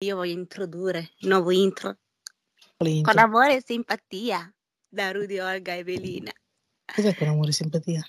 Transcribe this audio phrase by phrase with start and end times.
[0.00, 1.96] Io voglio introdurre il nuovo intro.
[2.76, 4.52] Quale Con amore e simpatia
[4.88, 6.30] da Rudy, Olga e Evelina.
[6.94, 8.08] Cos'è con amore e simpatia?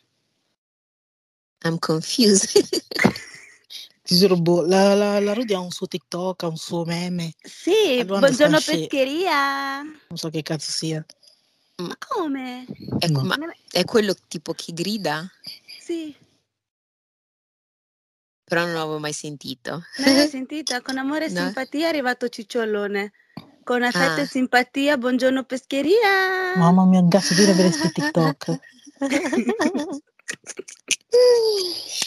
[1.63, 2.51] I'm confused.
[4.03, 7.33] Ti giuro, boh, la, la, la Rudy ha un suo TikTok, ha un suo meme,
[7.41, 9.81] Sì, Allora buongiorno pescheria.
[9.81, 11.03] non so che cazzo sia.
[11.77, 12.65] Ma come?
[12.99, 13.23] Ecco, No.
[13.23, 15.27] ma Non è- è quello tipo che grida?
[15.79, 16.15] Sì,
[18.49, 19.83] Però non l'avevo mai sentito.
[19.99, 20.81] non l'hai sentita?
[20.81, 21.43] Con amore e No.
[21.45, 23.13] simpatia è arrivato Cicciolone.
[23.63, 24.23] Con affetto Ah.
[24.23, 26.55] e simpatia, buongiorno pescheria.
[26.55, 28.59] Mamma mia, cazzo di vedere questi TikTok.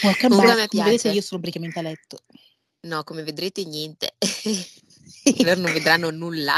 [0.02, 0.74] Welcome Comunque a back.
[0.74, 2.18] me Come vedete io sono praticamente a letto.
[2.80, 4.16] No, come vedrete niente.
[5.44, 6.56] Loro non vedranno nulla.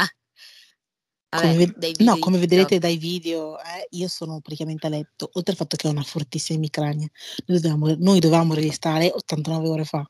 [1.35, 5.51] Vabbè, Come ved- no, come vedrete dai video, eh, io sono praticamente a letto, oltre
[5.51, 7.07] al fatto che ho una fortissima emicrania.
[7.45, 10.09] Noi dovevamo, noi dovevamo registrare 89 ore fa,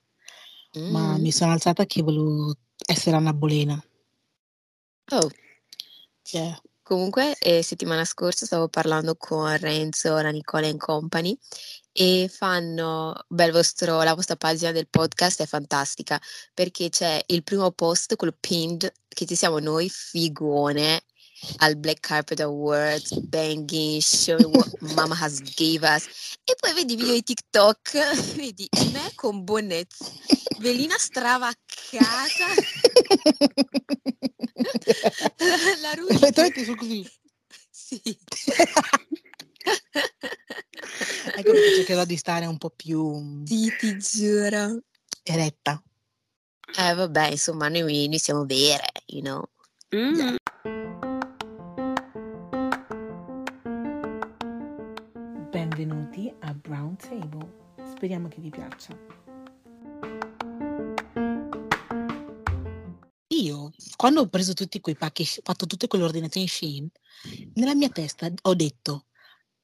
[0.92, 1.22] ma Mm.
[1.22, 2.54] mi sono alzata che volevo
[2.86, 3.82] essere Anna Bolena.
[5.12, 5.30] Oh,
[6.22, 11.36] Cioè, Comunque, eh, settimana scorsa stavo parlando con Renzo, la Nicola and Company
[11.92, 16.22] e fanno, beh, vostro- la vostra pagina del podcast è fantastica
[16.54, 21.06] perché c'è il primo post, quello pinned, che ci siamo noi, figone,
[21.58, 26.08] al Black Carpet Awards, banging, showing what mama has gave us.
[26.44, 27.92] E poi vedi video di TikTok,
[28.36, 30.06] vedi me con bonnezza,
[30.60, 32.48] velina stravaccata,
[35.82, 37.10] la Rudy Effettivamente sono così.
[37.70, 38.02] sì.
[41.38, 44.82] Ecco perché cercherò di stare un po' più Sì, ti giuro.
[45.24, 45.82] eretta.
[46.78, 49.44] Eh, vabbè, insomma, noi, noi siamo vere, you know.
[49.96, 50.36] Mm.
[56.16, 57.74] Benvenuti a Brown Table.
[57.94, 58.98] Speriamo che vi piaccia.
[63.28, 66.90] Io, quando ho preso tutti quei pacchi, ho fatto tutte quelle ordinazioni Shein,
[67.56, 69.08] nella mia testa ho detto,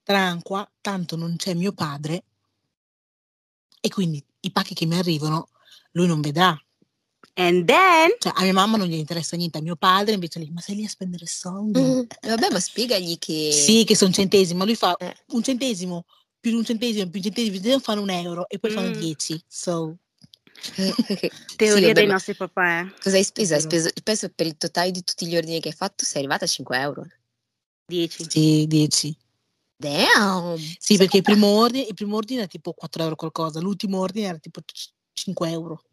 [0.03, 2.25] tranqua, tanto non c'è mio padre
[3.79, 5.47] e quindi i pacchi che mi arrivano
[5.91, 6.53] lui non vedrà.
[7.33, 10.50] And then, Cioè a mia mamma non gli interessa niente, a mio padre invece lì,
[10.50, 11.79] ma sei lì a spendere soldi?
[12.23, 13.51] Vabbè, ma spiegagli che...
[13.53, 15.16] Sì, che sono centesimi, ma lui fa Eh.
[15.28, 16.03] un centesimo
[16.41, 18.90] più un centesimo più un centesimo, più un centesimo fanno un euro e poi fanno
[18.90, 18.94] Mm.
[18.94, 19.44] 10.
[19.47, 19.97] So,
[21.56, 22.94] teoria Sì, dei nostri papà, eh.
[23.02, 23.53] Cosa hai speso?
[23.53, 26.46] Hai speso, penso per il totale di tutti gli ordini che hai fatto sei arrivata
[26.46, 27.07] a 5 euro.
[27.85, 28.30] 10.
[28.30, 29.16] sì, 10.
[29.78, 30.57] Damn!
[30.78, 34.28] Sì, perché il primo, ordine, il primo ordine era tipo 4 euro qualcosa, l'ultimo ordine
[34.28, 35.84] era tipo c- 5 euro.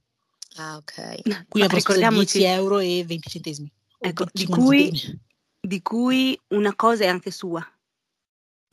[0.56, 0.96] Ah, ok.
[0.98, 3.72] Ma ho speso 10 ricordiamoci euro e 20 centesimi.
[4.00, 5.20] Ecco, di 50 cui- centesimi.
[5.60, 7.66] di cui una cosa è anche sua.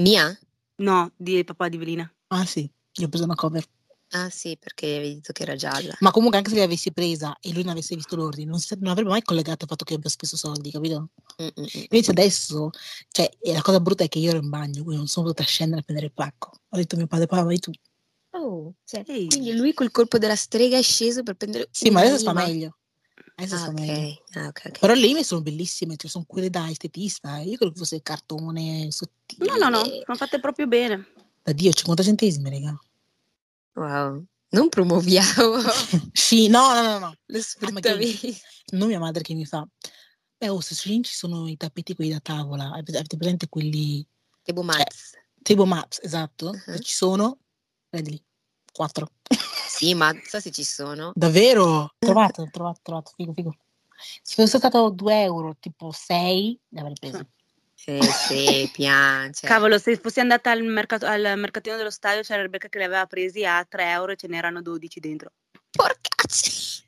[0.02, 0.38] Mia?
[0.78, 2.12] No, di papà di Velina.
[2.28, 3.64] Ah sì, io ho preso una cover.
[4.10, 5.96] Ah sì, perché avevi detto che era gialla.
[6.00, 9.10] Ma comunque anche se l'avessi presa e lui non avesse visto l'ordine, non, non avrebbe
[9.10, 11.10] mai collegato il fatto che abbia speso soldi, capito?
[11.42, 11.66] Mm, mm, mm.
[11.90, 12.70] Invece adesso,
[13.10, 15.82] cioè, la cosa brutta è che io ero in bagno, quindi non sono potuta scendere
[15.82, 16.52] a prendere il pacco.
[16.70, 17.72] Ho detto a mio padre, papà, vai tu.
[18.32, 22.20] Oh, cioè, quindi lui col colpo della strega è sceso per prendere Sì, ma adesso
[22.20, 22.78] sta meglio.
[23.36, 23.80] Adesso Ah, sta ok.
[23.80, 24.24] meglio.
[24.34, 24.80] Ah, ok, ok.
[24.80, 27.40] Però le lime sono bellissime, cioè sono quelle da estetista.
[27.40, 27.44] eh.
[27.44, 29.46] Io credo che fosse cartone sottile.
[29.46, 31.06] No, no, no, sono fatte proprio bene.
[31.44, 32.80] Da Dio, 50 centesimi, raga.
[33.74, 34.26] Wow.
[34.50, 35.58] Non promuoviamo
[36.14, 37.16] sì, no, no, no, no.
[37.26, 38.42] lo Ah.
[38.72, 39.68] Non mia madre che mi fa.
[40.38, 44.06] Beh, oh, se ci sono i tappeti quelli da tavola, avete presente quelli...
[44.44, 45.12] Tipo Mats.
[45.42, 46.54] Table mats, esatto.
[46.66, 47.38] Se ci sono,
[47.90, 48.20] prendili.
[48.76, 49.08] Quattro.
[49.68, 51.14] Sì, ma so se ci sono.
[51.16, 51.94] Davvero?
[51.98, 53.56] Trovato, trovato, trovato, figo, figo.
[54.22, 57.26] Se fosse stato 2 euro, tipo 6, li avrei presi.
[57.74, 59.48] Sì, sì, piace.
[59.48, 63.06] Cavolo, se fossi andata al, mercato, al mercatino dello stadio c'era Rebecca che li aveva
[63.06, 65.32] presi a 3 euro e ce n'erano 12 dentro.
[65.72, 66.84] Porcacci.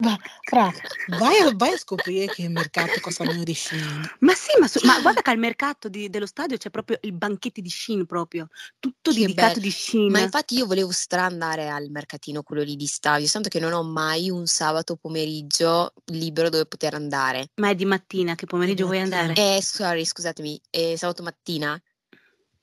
[0.00, 0.72] Ma, fra,
[1.18, 4.08] vai a, vai a scoprire che il mercato costa meno di Shein.
[4.20, 7.10] Ma sì, ma, su- ma guarda che al mercato di- dello stadio c'è proprio i
[7.10, 8.48] banchetti di Shein proprio,
[8.78, 9.60] tutto Che dedicato bello.
[9.66, 10.10] di Shein.
[10.12, 13.72] Ma infatti io volevo stra andare al mercatino, quello lì di Stavio, tanto che non
[13.72, 17.48] ho mai un sabato pomeriggio libero dove poter andare.
[17.56, 19.20] Ma è di mattina, che pomeriggio vuoi mattina.
[19.22, 19.56] andare?
[19.56, 21.80] Eh, sorry, scusatemi, eh, sabato mattina?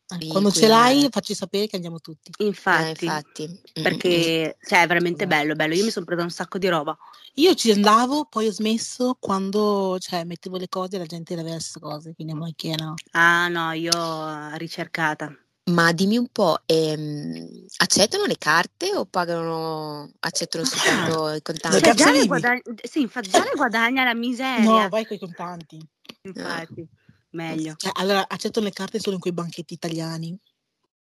[0.08, 2.32] Eh, Sì, Quando ce l'hai, facci sapere che andiamo tutti.
[2.38, 3.48] Eh, Infatti, infatti.
[3.48, 3.84] Mm, mm, mm.
[3.84, 5.74] perché cioè, è veramente bello, bello.
[5.74, 6.96] Io mi sono presa un sacco di roba.
[7.36, 11.50] Io ci andavo, poi ho smesso quando cioè, mettevo le cose e la gente aveva
[11.56, 12.94] le stesse cose, quindi mai che no.
[13.12, 15.36] Ah no, io ho ricercata.
[15.72, 21.84] Ma dimmi un po', ehm, accettano le carte o pagano, accettano soltanto i Le contanti?
[21.84, 22.28] Cioè, già le vivi.
[22.28, 24.84] guadagna, sì, infatti già le guadagna la miseria.
[24.84, 25.80] No, vai con i contanti.
[26.22, 26.88] Infatti,
[27.36, 27.76] meglio.
[27.78, 30.38] Cioè, allora, accetto le carte solo in quei banchetti italiani.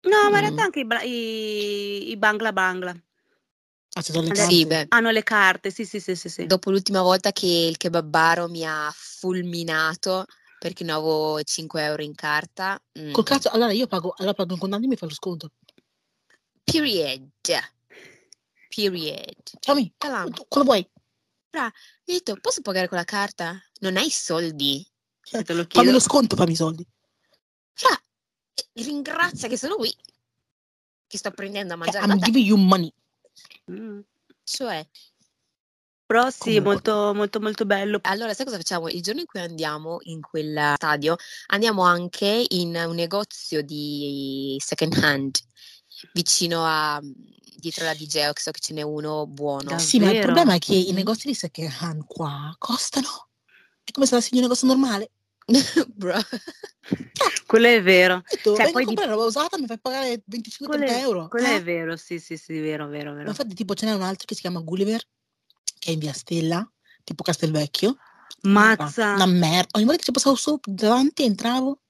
[0.02, 0.38] No, ma in Mm.
[0.40, 2.94] realtà anche i, bla- i, i bangla bangla.
[4.00, 4.52] Sono le carte.
[4.54, 6.46] Sì, beh, Hanno le carte, sì, sì, sì, sì, sì.
[6.46, 10.26] dopo l'ultima volta che il kebabaro mi ha fulminato
[10.58, 12.78] perché ne avevo 5 euro in carta.
[12.98, 15.52] mm, Col cazzo, allora io pago, allora pago in contanti e mi fa lo sconto.
[16.64, 17.30] Period.
[18.68, 19.42] Period.
[19.60, 19.74] Ciao,
[20.30, 20.88] tu cosa vuoi?
[21.52, 21.72] Mi ha
[22.04, 23.62] detto, posso pagare con la carta?
[23.80, 24.84] Non hai soldi?
[25.24, 25.90] Se te lo Fammi chiedo.
[25.92, 26.86] lo sconto, fammi i soldi.
[27.74, 27.98] Cioè,
[28.74, 29.94] ringrazia che sono qui,
[31.06, 32.92] che sto prendendo a Cioè, mangiare I'm giving you money.
[33.70, 34.00] Mm.
[34.44, 34.86] Cioè,
[36.06, 36.60] Però sì, Comunque.
[36.60, 37.98] molto, molto, molto bello.
[38.02, 38.88] allora, sai cosa facciamo?
[38.88, 41.16] Il giorno in cui andiamo in quel stadio,
[41.46, 45.34] andiamo anche in un negozio di second hand
[46.12, 47.00] vicino a
[47.56, 49.62] dietro la Digeo, che so che ce n'è uno buono.
[49.62, 49.80] Davvero?
[49.80, 50.94] Sì, ma il problema è che i Mhm.
[50.94, 53.28] negozi di second hand qua costano.
[53.84, 55.10] È come se avessi un negozio normale.
[55.94, 56.18] Bro.
[57.46, 58.22] Quello è vero.
[58.28, 60.98] Detto, Cioè, vengo poi a di- comprare roba usata, mi fai pagare 25-30 Quello è,
[61.00, 61.28] euro.
[61.28, 61.56] quello Eh?
[61.56, 63.28] è vero, sì, sì, sì, vero, vero, Ma vero.
[63.28, 65.00] infatti, tipo, ce n'è un altro che si chiama Gulliver,
[65.78, 66.66] che è in via Stella,
[67.04, 67.96] tipo Castelvecchio.
[68.42, 69.14] Mazza.
[69.14, 69.68] Una merda.
[69.72, 71.80] Ogni volta che ci passavo sopra, davanti, entravo.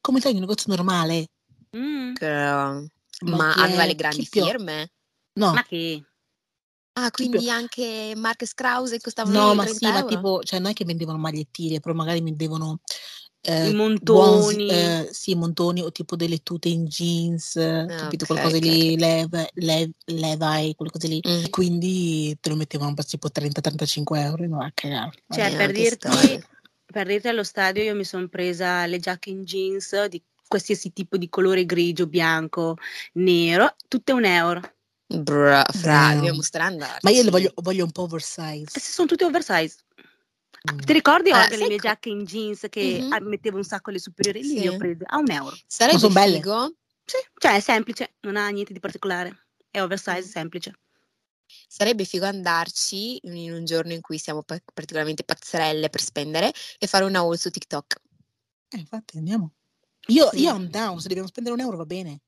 [0.00, 1.28] Come sai, in un negozio normale.
[1.76, 2.12] Mm.
[2.14, 2.90] Girl.
[3.20, 4.92] Ma Ma che aveva le grandi firme?
[5.34, 6.04] No, Ma che?
[7.00, 10.16] Ah, quindi anche Marcus Krause costavano no, ma 30 sì, ma euro?
[10.16, 12.80] tipo, cioè, non è che vendevano magliettine, però magari vendevano
[13.40, 14.68] eh, montoni.
[14.68, 18.24] eh, sì, montoni o tipo delle tute in jeans, eh, Ah, capito?
[18.24, 18.98] ok, Quelle cose ok, lì, ok.
[18.98, 21.22] lev, lev, levi, quelle cose lì.
[21.26, 21.44] Mm.
[21.44, 25.22] E quindi te lo mettevano per tipo 30-35 euro va a cagare.
[25.28, 26.08] Cioè, per dirti,
[26.84, 31.16] per dirti allo stadio io mi sono presa le giacche in jeans di qualsiasi tipo
[31.16, 32.76] di colore grigio, bianco,
[33.14, 34.60] nero, tutte un euro.
[35.10, 36.14] Bro, fra, Damn.
[36.16, 36.98] dobbiamo strandarci.
[37.02, 38.76] Ma io le voglio, voglio un po' oversize.
[38.76, 39.78] E se sono tutte oversize.
[40.70, 40.78] Mm.
[40.80, 43.12] Ti ricordi Allora, Olga, le mie co- giacche in jeans che Mhm.
[43.12, 44.42] ah, mettevo un sacco alle superiori?
[44.42, 45.56] Lì le ho prese a un euro.
[45.66, 46.36] Sarebbe son belle.
[46.36, 46.74] figo,
[47.06, 49.46] Sì, cioè è semplice, non ha niente di particolare.
[49.70, 50.30] È oversize, Mm.
[50.30, 50.72] semplice.
[51.66, 56.86] sarebbe figo andarci in un giorno in cui siamo pa- particolarmente pazzerelle per spendere e
[56.86, 57.96] fare una haul su TikTok.
[58.68, 59.52] Eh, infatti, andiamo.
[60.08, 60.40] Io, Sì.
[60.40, 62.20] io am down, se dobbiamo spendere un euro va bene.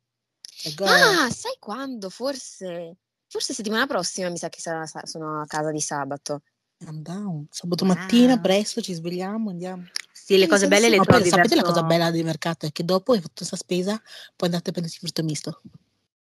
[0.85, 2.11] Ah, sai quando?
[2.11, 2.97] Forse,
[3.29, 6.43] forse settimana prossima mi sa che sarà- sa- sono a casa di sabato.
[6.79, 7.47] Down.
[7.51, 8.41] Sabato mattina, Wow.
[8.43, 9.85] presto, ci svegliamo, andiamo.
[10.12, 12.85] Sì, le cose belle le Ma trovi sapete la cosa bella del mercato è che
[12.85, 14.01] dopo hai fatto questa spesa,
[14.37, 15.61] poi andate a prendersi il frutto misto.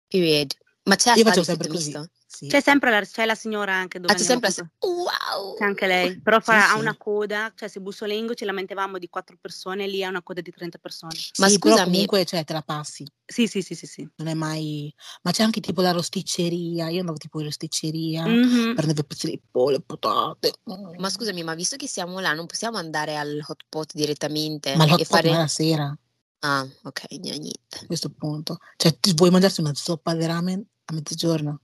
[0.07, 0.55] Period.
[0.83, 1.95] Ma c'è Io facevo sempre così.
[2.25, 2.47] Sì.
[2.47, 4.71] C'è sempre la, c'è la signora anche dove Ah, c'è sempre comprare.
[5.03, 5.55] Wow!
[5.57, 6.79] C'è anche lei, però Sì, fa, ha sì.
[6.79, 10.49] una coda, cioè se Bussolengo ci lamentavamo di quattro persone, lì ha una coda di
[10.49, 11.13] 30 persone.
[11.39, 13.05] Ma Sì, scusami, comunque cioè, te la passi.
[13.25, 14.09] Sì, sì, sì, sì, sì.
[14.15, 14.91] Non è mai...
[15.23, 16.87] Ma c'è anche tipo la rosticceria.
[16.89, 18.73] Io andavo tipo in rosticceria, Mhm.
[18.75, 20.53] prendevo pezzi di pollo, patate.
[20.71, 20.95] Mm.
[20.99, 24.85] ma scusami, ma visto che siamo là, non possiamo andare al hot pot direttamente Ma
[24.85, 25.29] e pot fare...
[25.29, 25.95] la sera,
[26.43, 27.79] Ah, ok, niente.
[27.81, 28.57] a questo punto.
[28.77, 31.61] Cioè, vuoi mangiarti una zuppa di ramen a mezzogiorno?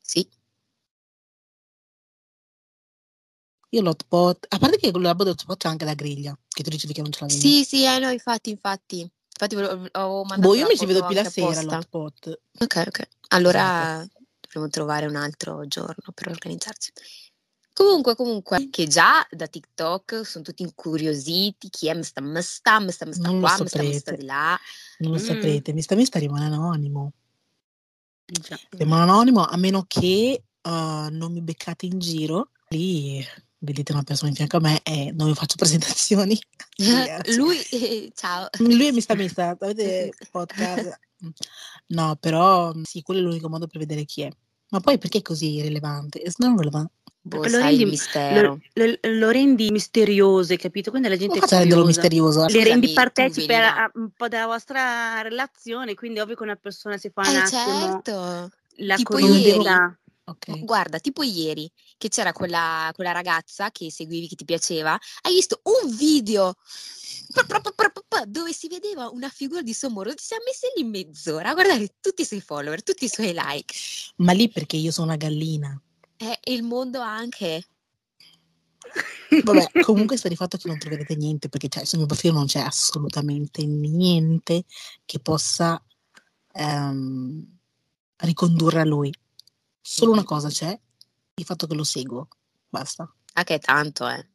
[0.00, 0.28] Sì,
[3.70, 4.46] Io l'hot pot...
[4.48, 6.92] A parte che con la roba dell'hot pot c'è anche la griglia, che tu dicevi
[6.92, 7.40] che non ce l'avevi.
[7.40, 9.00] sì, sì, eh, no, infatti, infatti.
[9.00, 12.40] Infatti volevo- ho mandato Boh, io mi ci vedo più la sera l'hot pot.
[12.60, 13.08] Ok, ok.
[13.28, 14.06] Allora
[14.40, 16.92] dovremo trovare un altro giorno per organizzarci.
[17.76, 23.28] Comunque, comunque, che già da TikTok sono tutti incuriositi, chi è Msta Msta, Msta Msta
[23.28, 24.58] Non qua, Msta Msta di là.
[25.00, 25.22] Non lo Mm.
[25.22, 27.12] saprete, mi sta, mi sta rimane anonimo.
[28.24, 28.58] Già.
[28.70, 32.52] Rimane anonimo a meno che uh, non mi beccate in giro.
[32.68, 33.22] Lì
[33.58, 36.38] vedete una persona in fianco a me e non vi faccio presentazioni.
[37.36, 38.48] Lui, eh, ciao.
[38.58, 40.98] Lui mi sta messa, avete podcast?
[41.88, 44.30] No, però sì, quello è l'unico modo per vedere chi è.
[44.70, 46.18] Ma poi perché è così irrilevante?
[46.20, 46.90] It's not relevant.
[47.26, 48.60] Boh, lo sai rendi- mistero.
[48.74, 50.90] Lo, lo- lo rendi misterioso, hai capito?
[50.90, 52.40] Quindi la gente Come è faccio a renderlo misterioso?
[52.42, 52.86] Le Scusami, rendi
[53.46, 57.22] vieni a- a un po' della vostra relazione, quindi ovvio che una persona si fa
[57.28, 58.50] un Eh attimo certo.
[58.76, 59.98] la Tipo curiosità.
[60.28, 60.58] Ok.
[60.64, 65.60] Guarda, tipo ieri che c'era quella, quella ragazza che seguivi, che ti piaceva, hai visto
[65.62, 66.54] un video
[67.32, 70.24] pa- pa- pa- pa- pa- pa- dove si vedeva una figura di suo amore, ti
[70.24, 73.72] siamo messi lì mezz'ora a guardare tutti i suoi follower, tutti i suoi like.
[74.16, 75.80] Ma lì perché io sono una gallina.
[76.18, 77.66] Eh, E il mondo anche.
[79.44, 82.46] Vabbè, comunque sta di fatto che non troverete niente perché cioè, sul mio profilo non
[82.46, 84.64] c'è assolutamente niente
[85.04, 85.82] che possa
[86.52, 87.58] ehm,
[88.18, 89.12] ricondurre a lui.
[89.80, 90.78] Solo una cosa c'è,
[91.34, 92.28] il fatto che lo seguo.
[92.68, 93.12] Basta.
[93.34, 94.26] Ah, che tanto, eh.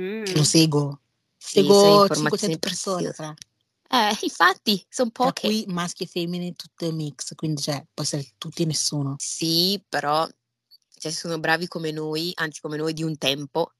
[0.00, 0.24] Mm.
[0.34, 1.00] Lo seguo.
[1.36, 3.12] Sì, Seguo informazioni 500 persone.
[3.12, 3.34] Fra.
[3.90, 5.48] Eh, infatti, sono Tra poche.
[5.48, 9.14] cui maschi e femmine, tutte mix, quindi cioè, può essere tutti e nessuno.
[9.18, 10.26] Sì, però
[10.98, 13.72] cioè, sono bravi come noi, anzi come noi di un tempo.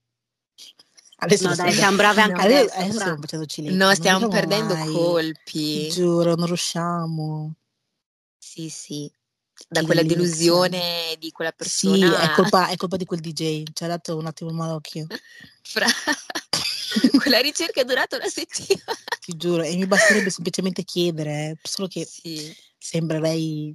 [1.20, 2.78] Adesso No dai, stiamo- siamo brave anche adesso, adesso.
[2.80, 3.74] adesso stiamo facendo ciletti.
[3.76, 4.92] No, stiamo perdendo mai.
[4.92, 5.52] colpi.
[5.52, 7.54] Ti giuro, non riusciamo.
[8.38, 9.10] Sì, sì.
[9.68, 11.16] da quella delusione.
[11.18, 12.30] di quella Sì, persona.
[12.30, 15.06] è colpa, è colpa di quel DJ, ci ha dato un attimo il malocchio,
[15.62, 15.86] Fra...
[17.18, 18.96] quella ricerca è durata una settimana.
[19.20, 22.54] ti giuro, e mi basterebbe semplicemente chiedere, eh, solo che Sì.
[22.78, 23.74] sembrerei...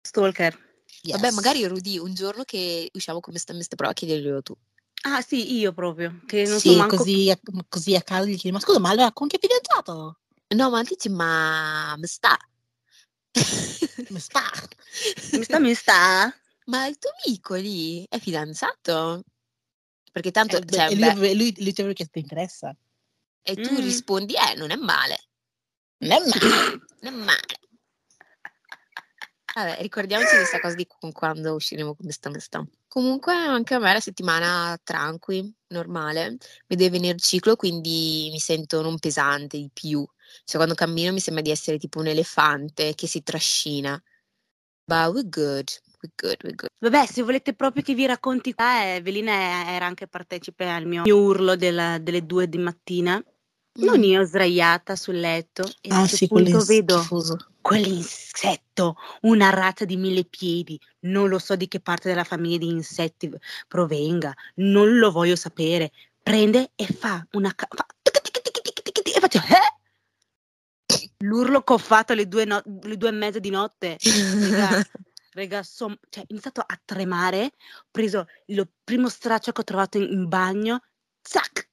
[0.00, 0.66] Stalker.
[1.12, 1.34] Vabbè, yes.
[1.34, 3.54] magari Rudy, un giorno che usciamo con Mr.
[3.54, 3.74] Mr.
[3.76, 4.54] Pro a chiederglielo tu.
[5.02, 6.96] Ah sì, io proprio, che non Sì, so manco...
[6.96, 7.38] così, a-
[7.68, 10.18] così a caso gli chiedi, ma scusa, ma allora con che fidanzato?
[10.48, 12.36] No, ma dici, ma ma sta?
[14.06, 14.42] Come sta?
[15.32, 16.34] Mi sta, mi sta?
[16.66, 19.22] ma il tuo amico lì è fidanzato?
[20.10, 22.74] Perché tanto, Eh, cioè, lui, beh, aveva- lui, lui ti aveva chiesto ti interessa?
[23.42, 23.76] e tu Mm.
[23.76, 25.28] rispondi, eh, non è male,
[25.98, 26.80] Non è male.
[27.00, 27.58] non è male.
[29.58, 32.64] Vabbè, ricordiamoci questa cosa di quando usciremo con questa onestà.
[32.86, 36.36] Comunque anche a me la settimana tranqui, normale,
[36.68, 40.06] mi deve venire il ciclo, quindi mi sento non pesante di più.
[40.44, 44.00] Cioè quando cammino mi sembra di essere tipo un elefante che si trascina.
[44.84, 45.68] But we're good,
[46.00, 46.70] we're good, we're good.
[46.78, 51.02] Vabbè, se volete proprio che vi racconti qua, eh, Evelina era anche partecipe al mio,
[51.02, 53.20] mio urlo della- delle due di mattina.
[53.80, 54.02] Non Mm.
[54.04, 57.36] io sdraiata sul letto e a Ah un sì, quello punto vedo schifoso.
[57.68, 60.80] Quell'insetto, una rata di mille piedi.
[61.00, 63.30] Non lo so di che parte della famiglia di insetti
[63.66, 65.92] provenga, non lo voglio sapere.
[66.22, 67.54] Prende e fa una...
[67.54, 67.86] ca- fa
[69.14, 69.38] e faccio...
[69.38, 69.76] Eh?
[71.18, 73.98] L'urlo che ho fatto alle due, no- le due e mezza di notte.
[75.32, 79.98] Raga, som- cioè, ho iniziato a tremare, ho preso il primo straccio che ho trovato
[79.98, 80.80] in, in bagno,
[81.20, 81.68] zac,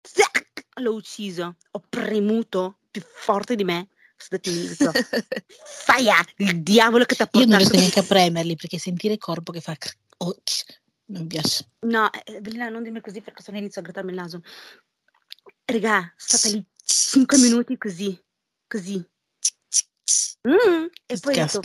[0.00, 3.88] zac, l'ho ucciso, ho premuto più forte di me,
[4.30, 4.92] lì, ho detto,
[5.64, 7.70] faia, il diavolo che ti ha Io non portato.
[7.70, 9.74] riesco neanche a premerli perché sentire il corpo che fa...
[9.76, 10.36] cr- oh,
[11.06, 11.68] non mi piace.
[11.80, 12.40] No, eh,
[12.70, 14.42] non dirmi così perché sono inizio a grattarmi il naso.
[15.66, 18.18] Sono stata lì 5 minuti così,
[18.66, 19.02] così.
[20.46, 21.60] Mm, e poi detto,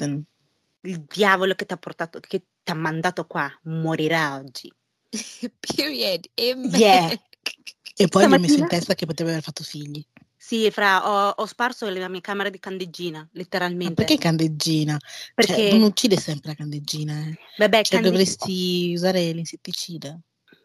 [0.82, 4.72] il diavolo che ti ha portato, che ti ha mandato qua, morirà oggi.
[5.60, 6.30] Period.
[6.36, 6.72] Amen.
[6.74, 7.22] Yeah.
[7.96, 10.06] E poi gli ho messo in testa che poteva aver fatto figli.
[10.50, 13.94] Sì, fra, ho, ho sparso la mia camera di candeggina, Ma letteralmente.
[13.94, 14.98] perché candeggina?
[15.36, 17.38] Perché, Cioè, non uccide sempre la candeggina, eh.
[17.56, 20.20] vabbè, Cioè, cande- dovresti usare l'insetticida.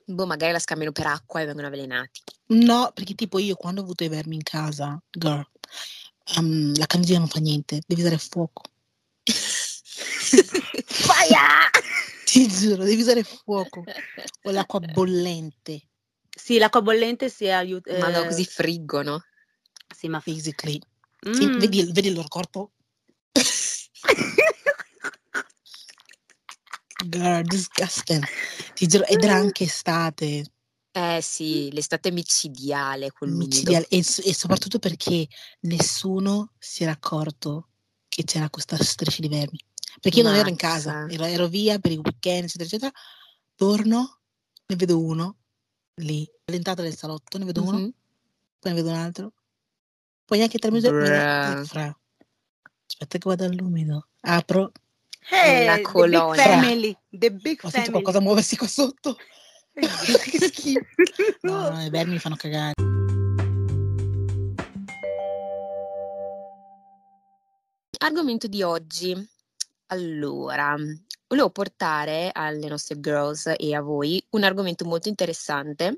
[0.06, 2.22] Boh, magari la scambiano per acqua e vengono avvelenati.
[2.46, 5.46] No, perché tipo io quando ho avuto i vermi in casa, girl,
[6.38, 8.62] ehm, la candeggina non fa niente, devi usare fuoco.
[10.86, 11.68] Faia!
[12.24, 13.84] Ti giuro, devi usare fuoco
[14.44, 15.88] o l'acqua bollente,
[16.34, 17.92] Sì, l'acqua bollente si aiuta.
[17.98, 19.22] Ma no, eh, così friggono.
[19.96, 20.20] Sì, ma...
[20.24, 20.80] basically.
[21.30, 21.58] Sì, Mm.
[21.58, 22.72] vedi, vedi il loro corpo?
[27.08, 28.24] Girl, disgusting.
[28.74, 30.44] Ti giuro, ed era anche estate,
[30.92, 33.44] Eh sì, l'estate micidiale l'umido.
[33.46, 35.26] micidiale, e, e soprattutto perché
[35.60, 37.70] nessuno si era accorto
[38.08, 39.58] che c'era questa striscia di vermi.
[40.00, 41.14] Perché io non ero in casa, Mazza.
[41.14, 42.92] ero, ero via per il weekend, eccetera, eccetera.
[43.54, 44.20] Torno,
[44.66, 45.38] ne vedo uno
[46.00, 47.90] lì, all'entrata del salotto, ne vedo uno, Mhm.
[48.58, 49.32] poi ne vedo un altro,
[50.70, 51.64] me ne- Bruh.
[51.66, 51.98] fra.
[52.86, 54.72] Aspetta che vado all'umido, apro,
[55.26, 59.16] Hey, La the big family, the big ho sentito qualcosa muoversi qua sotto.
[59.72, 60.84] che schifo.
[61.40, 62.72] No, no, i vermi mi fanno cagare.
[67.98, 69.16] Argomento di oggi.
[69.86, 70.74] Allora,
[71.26, 75.96] volevo portare alle nostre girls e a voi un argomento molto interessante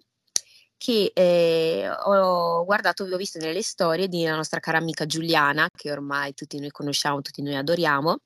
[0.77, 6.35] che eh, ho guardato, ho visto nelle storie una nostra cara amica Giuliana, che ormai
[6.35, 8.19] tutti noi conosciamo, tutti noi adoriamo,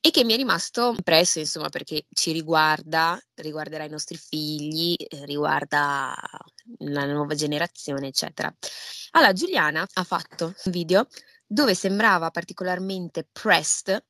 [0.00, 6.14] e che mi è rimasto impresso, insomma, perché ci riguarda, riguarderà i nostri figli, riguarda
[6.78, 8.52] la nuova generazione, eccetera.
[9.12, 11.06] Allora, Giuliana ha fatto un video
[11.46, 14.04] dove sembrava particolarmente pressed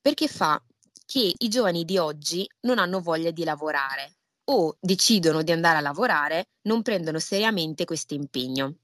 [0.00, 0.62] perché fa
[1.06, 4.16] che i giovani di oggi non hanno voglia di lavorare
[4.52, 8.74] o decidono di andare a lavorare, non prendono seriamente questo impegno.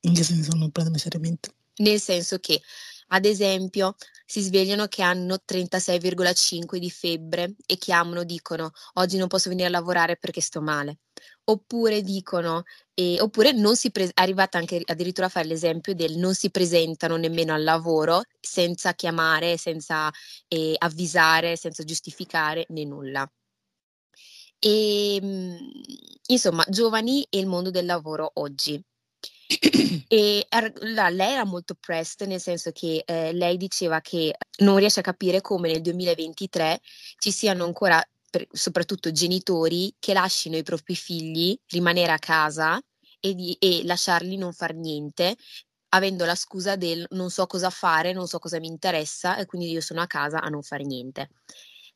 [0.00, 1.52] In che senso non prendermi seriamente?
[1.78, 2.60] Nel senso che,
[3.08, 3.94] ad esempio,
[4.24, 9.70] si svegliano che hanno 36,5 di febbre e chiamano, dicono oggi non posso venire a
[9.70, 10.98] lavorare perché sto male.
[11.44, 16.16] Oppure dicono, eh, oppure non si pre- è arrivata anche addirittura a fare l'esempio del
[16.16, 20.10] non si presentano nemmeno al lavoro senza chiamare, senza
[20.46, 23.28] eh, avvisare, senza giustificare né nulla.
[24.60, 25.56] E mm,
[26.28, 28.82] insomma, giovani e il mondo del lavoro oggi.
[30.10, 34.78] E er- la- lei era molto pressed, nel senso che eh, lei diceva che non
[34.78, 36.80] riesce a capire come nel 2023
[37.18, 42.80] ci siano ancora, per- soprattutto genitori, che lasciano i propri figli rimanere a casa
[43.20, 45.36] e, di- e lasciarli non far niente
[45.90, 49.70] avendo la scusa del non so cosa fare, non so cosa mi interessa e quindi
[49.70, 51.30] io sono a casa a non fare niente.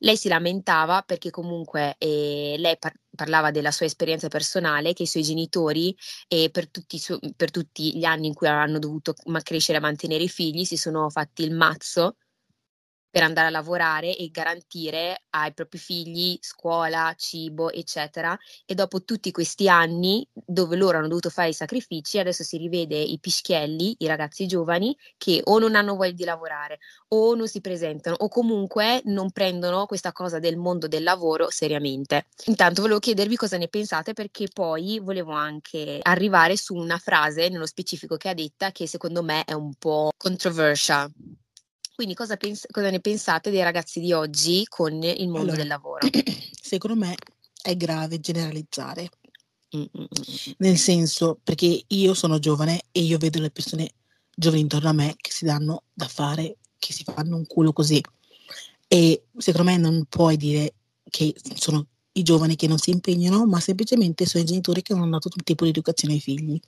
[0.05, 5.07] Lei si lamentava perché comunque eh, lei par- parlava della sua esperienza personale, che i
[5.07, 5.97] suoi genitori
[6.29, 9.81] eh, per, tutti su- per, tutti gli anni in cui hanno dovuto ma- crescere e
[9.81, 12.17] mantenere i figli si sono fatti il mazzo
[13.13, 18.37] per andare a lavorare e garantire ai propri figli scuola, cibo, eccetera.
[18.65, 22.97] E dopo tutti questi anni dove loro hanno dovuto fare i sacrifici, adesso si rivede
[22.97, 26.79] i pischielli, i ragazzi giovani, che o non hanno voglia di lavorare
[27.09, 32.29] o non si presentano o comunque non prendono questa cosa del mondo del lavoro seriamente.
[32.47, 37.67] Intanto volevo chiedervi cosa ne pensate perché poi volevo anche arrivare su una frase nello
[37.67, 41.13] specifico che ha detta che secondo me è un po' controversial.
[41.95, 45.67] Quindi cosa, pens- cosa ne pensate dei ragazzi di oggi con il mondo Allora, del
[45.67, 46.09] lavoro?
[46.61, 47.15] secondo me
[47.63, 49.11] è grave generalizzare,
[49.75, 50.53] Mm, mm, mm, mm.
[50.59, 53.95] nel senso perché io sono giovane e io vedo le persone
[54.35, 57.99] giovani intorno a me che si danno da fare, che si fanno un culo così.
[58.87, 60.75] E secondo me non puoi dire
[61.09, 65.05] che sono i giovani che non si impegnano, ma semplicemente sono i genitori che non
[65.05, 66.61] hanno dato un tipo di educazione ai figli.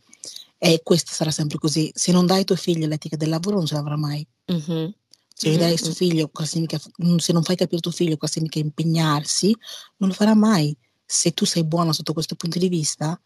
[0.56, 1.90] E questo sarà sempre così.
[1.94, 4.26] Se non dai ai tuoi figli l'etica del lavoro, non ce l'avrà mai.
[4.46, 4.94] Mhm.
[5.36, 5.90] Se gli dai a mm.
[5.90, 6.80] figlio, cosa significa,
[7.16, 9.54] se non fai capire al tuo figlio cosa significa impegnarsi,
[9.96, 10.76] non lo farà mai.
[11.04, 13.20] Se tu sei buona sotto questo punto di vista,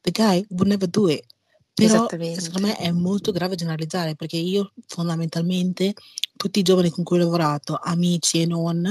[0.00, 1.26] the guy would never do it.
[1.74, 2.40] Però Esattamente.
[2.40, 5.94] secondo me è molto grave generalizzare perché io fondamentalmente
[6.36, 8.82] tutti i giovani con cui ho lavorato, amici e non,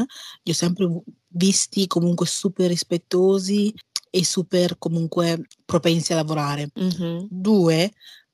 [0.43, 0.87] li ho sempre
[1.29, 3.73] visti comunque super rispettosi
[4.09, 6.69] e super comunque propensi a lavorare.
[6.73, 7.27] Mhm.
[7.29, 7.91] Due,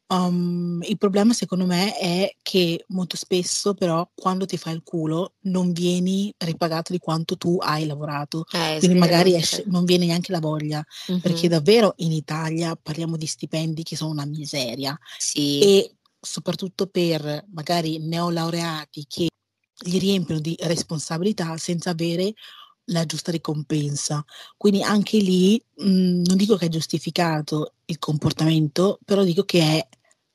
[0.08, 5.34] um, il problema secondo me è che molto spesso però quando ti fai il culo
[5.44, 8.46] non vieni ripagato di quanto tu hai lavorato.
[8.52, 10.84] Eh, Quindi magari esce- non viene neanche la voglia,
[11.22, 11.50] perché Mhm.
[11.50, 15.60] davvero in Italia parliamo di stipendi che sono una miseria Sì.
[15.62, 19.28] e soprattutto per magari neolaureati che
[19.86, 22.34] li riempiono di responsabilità senza avere
[22.86, 24.24] la giusta ricompensa.
[24.58, 29.88] Quindi anche lì mh, non dico che è giustificato il comportamento, però dico che è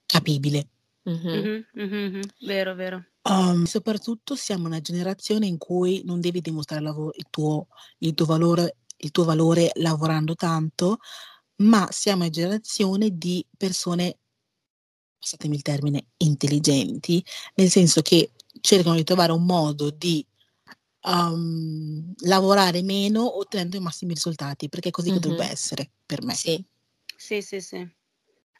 [0.06, 0.68] capibile.
[1.04, 1.14] Mhm.
[1.14, 2.20] Mhm, mhm, mhm.
[2.40, 3.04] Vero, vero.
[3.22, 7.66] Um, soprattutto siamo una generazione in cui non devi dimostrare il tuo,
[7.98, 10.98] il tuo valore, il tuo valore lavorando tanto,
[11.56, 14.18] ma siamo una generazione di persone,
[15.18, 17.22] passatemi il termine, intelligenti,
[17.56, 18.30] nel senso che
[18.61, 20.24] cercano di trovare un modo di
[21.02, 25.22] um, lavorare meno ottenendo i massimi risultati, perché è così che Mhm.
[25.22, 26.34] dovrebbe essere per me.
[26.34, 26.64] Sì.
[27.16, 27.87] Sì, sì, sì.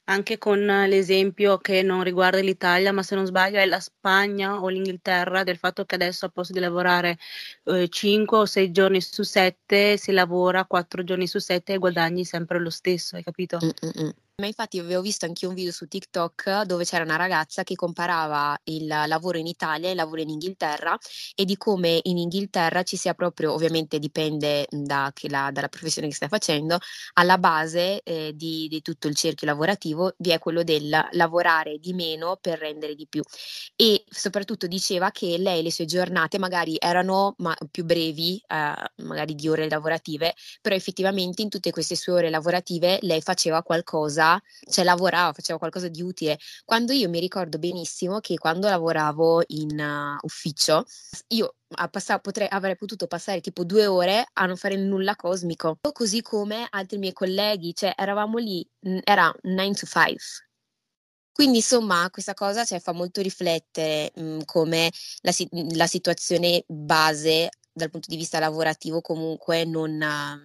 [0.05, 4.69] Anche con l'esempio che non riguarda l'Italia, ma se non sbaglio è la Spagna o
[4.69, 7.19] l'Inghilterra, del fatto che adesso a posto di lavorare
[7.91, 12.59] 5 o 6 giorni su 7, si lavora 4 giorni su 7 e guadagni sempre
[12.59, 13.59] lo stesso, hai capito?
[13.65, 14.11] Mm, mm, mm.
[14.41, 18.57] Ma infatti avevo visto anche un video su TikTok dove c'era una ragazza che comparava
[18.67, 20.97] il lavoro in Italia e il lavoro in Inghilterra
[21.35, 26.07] e di come in Inghilterra ci sia proprio, ovviamente dipende da che la- dalla professione
[26.07, 26.79] che stai facendo,
[27.15, 31.93] alla base eh, di, di tutto il cerchio lavorativo vi è quello del lavorare di
[31.93, 33.23] meno per rendere di più.
[33.77, 39.35] E soprattutto diceva che lei le sue giornate magari erano ma- più brevi, eh, magari
[39.35, 44.28] di ore lavorative, però effettivamente in tutte queste sue ore lavorative lei faceva qualcosa,
[44.71, 46.39] cioè lavorava, faceva qualcosa di utile.
[46.65, 50.85] Quando io mi ricordo benissimo che quando lavoravo in uh, ufficio,
[51.29, 55.79] io a passa- potrei, avrei potuto passare tipo due ore a non fare nulla cosmico,
[55.93, 60.17] così come altri miei colleghi, cioè eravamo lì, mm, era 9 to 5.
[61.39, 67.51] Quindi insomma questa cosa cioè, fa molto riflettere mh, come la, si- la situazione base
[67.73, 70.37] dal punto di vista lavorativo comunque non, ah,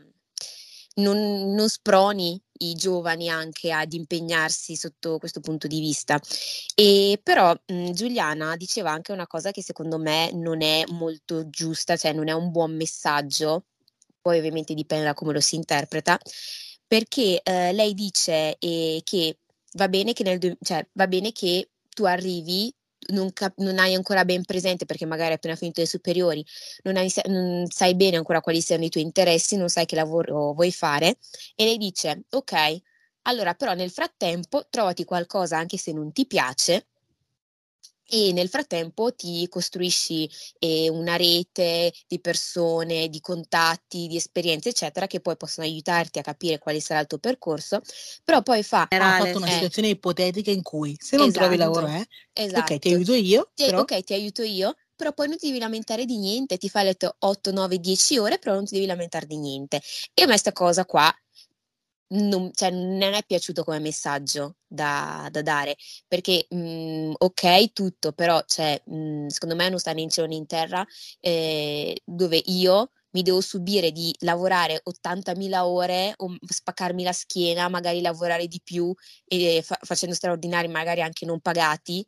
[0.95, 6.19] non, non sproni i giovani anche ad impegnarsi sotto questo punto di vista.
[6.75, 11.97] E però mh, Giuliana diceva anche una cosa che secondo me non è molto giusta,
[11.97, 13.65] cioè non è un buon messaggio,
[14.21, 16.17] poi ovviamente dipende da come lo si interpreta,
[16.87, 19.37] perché eh, lei dice eh, che
[19.73, 22.73] va bene che, nel, cioè, va bene che tu arrivi,
[23.07, 26.45] non, cap- non hai ancora ben presente perché magari hai appena finito le superiori,
[26.83, 30.53] non, hai, non sai bene ancora quali siano i tuoi interessi, non sai che lavoro
[30.53, 31.17] vuoi fare
[31.55, 32.81] e lei dice ok,
[33.23, 36.87] allora però nel frattempo trovati qualcosa anche se non ti piace
[38.07, 45.07] e nel frattempo ti costruisci eh, una rete di persone, di contatti, di esperienze, eccetera,
[45.07, 47.81] che poi possono aiutarti a capire quale sarà il tuo percorso,
[48.23, 51.57] però poi fa, Generale, fatto una eh, situazione ipotetica in cui se non trovi esatto,
[51.57, 52.73] lavoro, eh, esatto.
[52.73, 55.59] ok, ti aiuto io, Ti- però ok, ti aiuto io, però poi non ti devi
[55.59, 58.85] lamentare di niente, ti fai le tue 8, 9, 10 ore, però non ti devi
[58.85, 59.81] lamentare di niente.
[60.13, 61.11] E a me sta cosa qua
[62.15, 65.75] non, cioè, non è piaciuto come messaggio da, da dare,
[66.07, 70.09] perché mh, mhmm, ok tutto, però cioè, mh, mhmm, secondo me non sta né in
[70.09, 70.85] cielo né in terra,
[71.19, 78.01] eh, dove io mi devo subire di lavorare 80.000 ore o spaccarmi la schiena, magari
[78.01, 78.93] lavorare di più
[79.25, 82.05] e fa- facendo straordinari magari anche non pagati,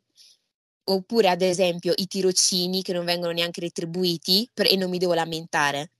[0.84, 5.14] oppure ad esempio i tirocini che non vengono neanche retribuiti per- e non mi devo
[5.14, 5.90] lamentare.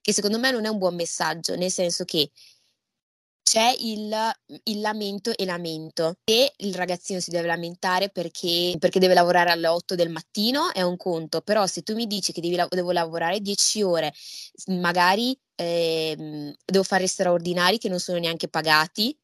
[0.00, 2.30] Che secondo me non è un buon messaggio, nel senso che
[3.42, 4.14] c'è il,
[4.64, 6.16] il, lamento e lamento.
[6.24, 10.82] Se il ragazzino si deve lamentare perché, perché, deve lavorare alle 8 del mattino è
[10.82, 14.12] un conto, però se tu mi dici che devi, devo lavorare 10 ore,
[14.68, 19.16] magari eh, devo fare straordinari che non sono neanche pagati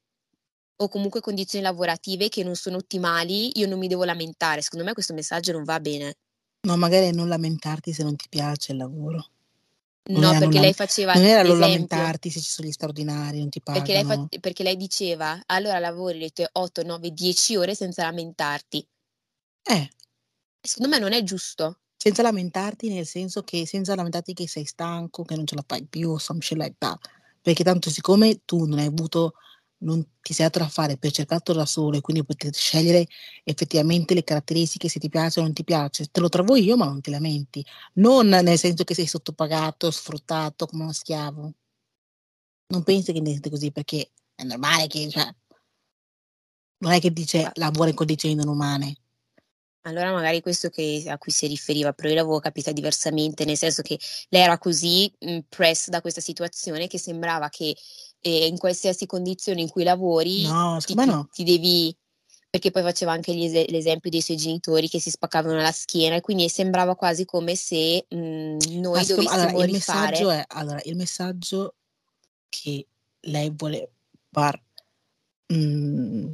[0.80, 4.62] o comunque condizioni lavorative che non sono ottimali, io non mi devo lamentare.
[4.62, 6.14] Secondo me questo messaggio non va bene.
[6.66, 9.30] No, magari non lamentarti se non ti piace il lavoro.
[10.08, 13.50] No, perché non, lei faceva non era non lamentarti se ci sono gli straordinari, non
[13.50, 13.84] ti pagano.
[13.84, 18.04] Perché lei, fa, perché lei diceva, allora lavori le tue 8, 9, 10 ore senza
[18.04, 18.86] lamentarti.
[19.62, 19.90] Eh.
[20.60, 21.80] Secondo me non è giusto.
[21.94, 25.84] Senza lamentarti nel senso che senza lamentarti che sei stanco, che non ce la fai
[25.84, 26.98] più, some shit like that.
[27.42, 29.34] Perché tanto siccome tu non hai avuto
[29.78, 33.06] non ti sei dato da fare per cercarlo da solo e quindi potete scegliere
[33.44, 36.84] effettivamente le caratteristiche se ti piace o non ti piace, te lo trovo io ma
[36.86, 37.64] non ti lamenti,
[37.94, 41.52] non nel senso che sei sottopagato, sfruttato come uno schiavo.
[42.70, 45.34] Non pensi che niente così perché è normale che cioè,
[46.78, 48.96] non è che dice lavora in condizioni non umane.
[49.82, 53.80] Allora magari questo che, a cui si riferiva, però io l'avevo capita diversamente, nel senso
[53.80, 57.74] che lei era così mh, press da questa situazione che sembrava che
[58.20, 61.28] e in qualsiasi condizione in cui lavori no, ti, no.
[61.32, 61.96] ti, devi
[62.50, 66.20] perché poi faceva anche es- l'esempio dei suoi genitori che si spaccavano la schiena e
[66.20, 70.44] quindi sembrava quasi come se mh, mhmm, noi Ascom- dovessimo allora, il rifare messaggio è
[70.48, 71.74] allora il messaggio
[72.48, 72.86] che
[73.20, 73.90] lei vuole
[74.30, 74.60] far
[75.46, 76.32] mh, mhmm,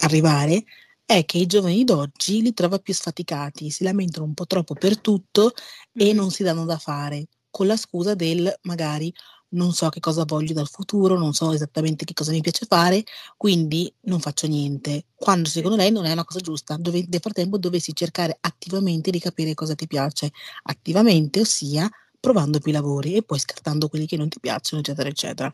[0.00, 0.64] arrivare
[1.06, 4.98] è che i giovani d'oggi li trova più sfaticati, si lamentano un po' troppo per
[4.98, 6.00] tutto mm.
[6.00, 9.12] e non si danno da fare, con la scusa del magari
[9.54, 13.04] non so che cosa voglio dal futuro, non so esattamente che cosa mi piace fare,
[13.36, 15.06] quindi non faccio niente.
[15.14, 19.18] Quando secondo lei non è una cosa giusta, dove, nel frattempo dovresti cercare attivamente di
[19.18, 20.32] capire cosa ti piace,
[20.64, 21.88] attivamente, ossia
[22.20, 25.50] provando più lavori e poi scartando quelli che non ti piacciono, eccetera, eccetera.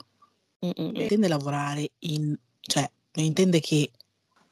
[0.65, 0.95] Mm-mm.
[0.95, 3.91] Intende lavorare in, cioè, non intende che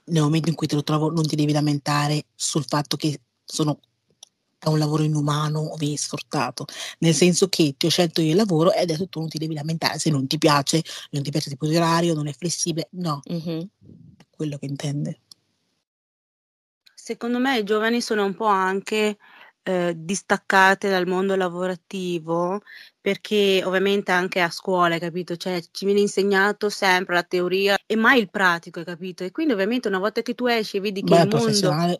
[0.04, 3.80] nel momento in cui te lo trovo non ti devi lamentare sul fatto che sono
[4.58, 6.64] è un lavoro inumano o vieni sfruttato,
[6.98, 9.54] nel senso che ti ho scelto io il lavoro e adesso tu non ti devi
[9.54, 12.88] lamentare se non ti piace, non ti piace il tipo di orario, non è flessibile,
[12.92, 13.60] no, mm-hmm.
[14.30, 15.20] quello che intende.
[16.94, 19.16] Secondo me i giovani sono un po' anche
[19.62, 22.60] eh, distaccate dal mondo lavorativo
[23.00, 25.36] perché ovviamente anche a scuola, capito?
[25.36, 29.24] Cioè ci viene insegnato sempre la teoria e mai il pratico, capito?
[29.24, 31.98] E quindi ovviamente una volta che tu esci e vedi che Beh, il mondo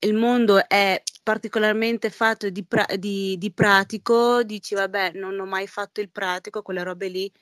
[0.00, 5.66] il mondo è particolarmente fatto di, pra- di, di, pratico, dici vabbè non ho mai
[5.66, 7.32] fatto il pratico, quelle robe lì,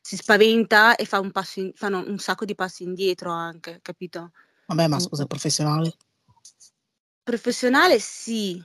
[0.00, 4.30] si spaventa e fa un passo in- fanno un sacco di passi indietro anche, capito?
[4.66, 5.94] Vabbè ma scusa, è professionale?
[7.22, 8.62] Professionale sì.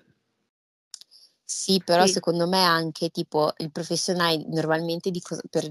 [1.43, 2.13] Sì, però sì.
[2.13, 5.67] secondo me anche tipo il professionale normalmente di cosa, per,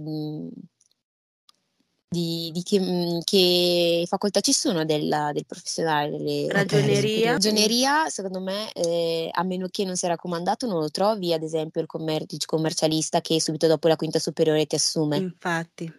[2.09, 6.11] di, di che, mhmm, che, facoltà ci sono del, del professionale?
[6.11, 7.33] Delle, ragioneria.
[7.33, 11.81] Ragioneria, secondo me, eh, a meno che non sia raccomandato, non lo trovi, ad esempio,
[11.81, 15.19] il commer- commercialista che subito dopo la quinta superiore ti assume.
[15.19, 15.93] Infatti.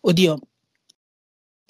[0.00, 0.38] Oddio,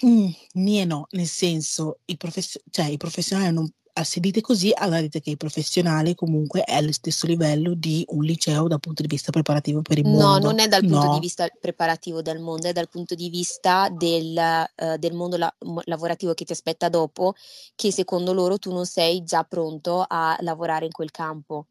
[0.05, 3.71] mm, e no, nel senso, i, profes- cioè, i professionali non
[4.05, 8.25] se dite così, allora dite che il professionale comunque è allo stesso livello di un
[8.25, 10.27] liceo dal punto di vista preparativo per il mondo.
[10.27, 11.15] No, non è dal punto no.
[11.15, 15.55] di vista preparativo del mondo, è dal punto di vista del, uh, del mondo la-
[15.85, 17.35] lavorativo che ti aspetta dopo,
[17.75, 21.67] che secondo loro tu non sei già pronto a lavorare in quel campo.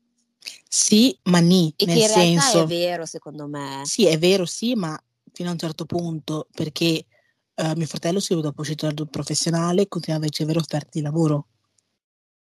[0.68, 2.64] Sì, ma ni, e nel che in senso...
[2.64, 3.82] è vero secondo me.
[3.86, 5.00] Sì, è vero, sì, ma
[5.32, 7.06] fino a un certo punto, perché
[7.56, 11.02] uh, mio fratello si è dopo uscito dal professionale e continua a ricevere offerte di
[11.02, 11.48] lavoro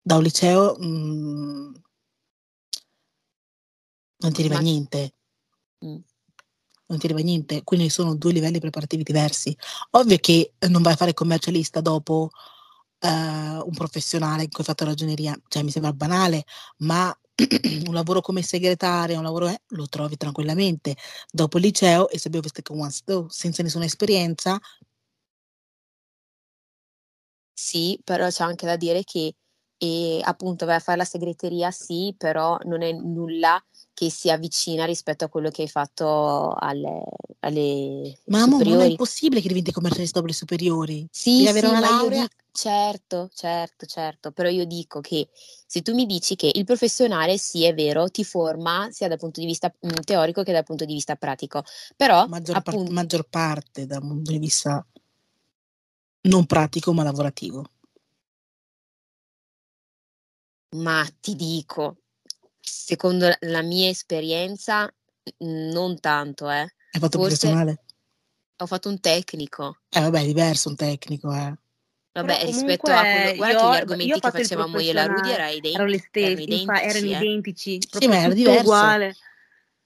[0.07, 1.73] da un liceo mh, mhmm,
[4.19, 5.13] non ti arriva niente.
[5.85, 5.97] Mm.
[6.89, 9.55] Non ti arriva niente, quindi sono due livelli preparativi diversi.
[9.91, 12.29] Ovvio che non vai a fare commercialista dopo
[12.99, 16.45] uh, un professionale in cui hai fatto ragioneria, cioè mi sembra banale,
[16.77, 17.13] ma
[17.87, 20.95] un lavoro come segretaria, un lavoro eh, lo trovi tranquillamente.
[21.29, 24.57] Dopo il liceo e se abbiamo visto che one still, senza nessuna esperienza.
[27.53, 29.35] Sì, però c'è anche da dire che
[29.77, 33.63] e appunto vai a fare la segreteria sì, però non è nulla
[33.93, 37.03] che si avvicina rispetto a quello che hai fatto alle,
[37.39, 38.95] alle Ma mo, non è superiori.
[38.95, 41.07] possibile che diventi commercialista dopo le superiori.
[41.11, 42.21] Sì, Devi avere sì, una laurea.
[42.21, 45.29] dico, certo, certo, certo, però io dico che
[45.65, 49.39] se tu mi dici che il professionale, sì, è vero, ti forma sia dal punto
[49.39, 51.63] di vista mm, teorico che dal punto di vista pratico,
[51.95, 54.85] però Maggior, par- appunto, maggior parte dal punto di vista
[56.23, 57.63] non pratico ma lavorativo.
[60.75, 61.97] Ma ti dico,
[62.59, 64.91] secondo la- mia esperienza,
[65.39, 66.61] non tanto, eh.
[66.91, 67.81] Hai fatto Forse professionale?
[68.59, 69.79] ho fatto un tecnico.
[69.89, 71.53] Eh vabbè, è diverso un tecnico, eh.
[72.13, 75.29] Vabbè, rispetto a quello, guarda io, che gli argomenti che facevamo io e la Rudy
[75.29, 77.75] era ident- erano le erano stesse, infa- erano identici, eh.
[77.75, 78.61] identici, Sì, ma era diverso.
[78.61, 79.15] uguale.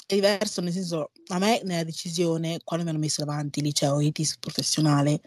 [0.06, 4.38] È diverso, nel senso, a me nella decisione, quando mi hanno messo davanti liceo ITIS
[4.40, 5.22] professionale,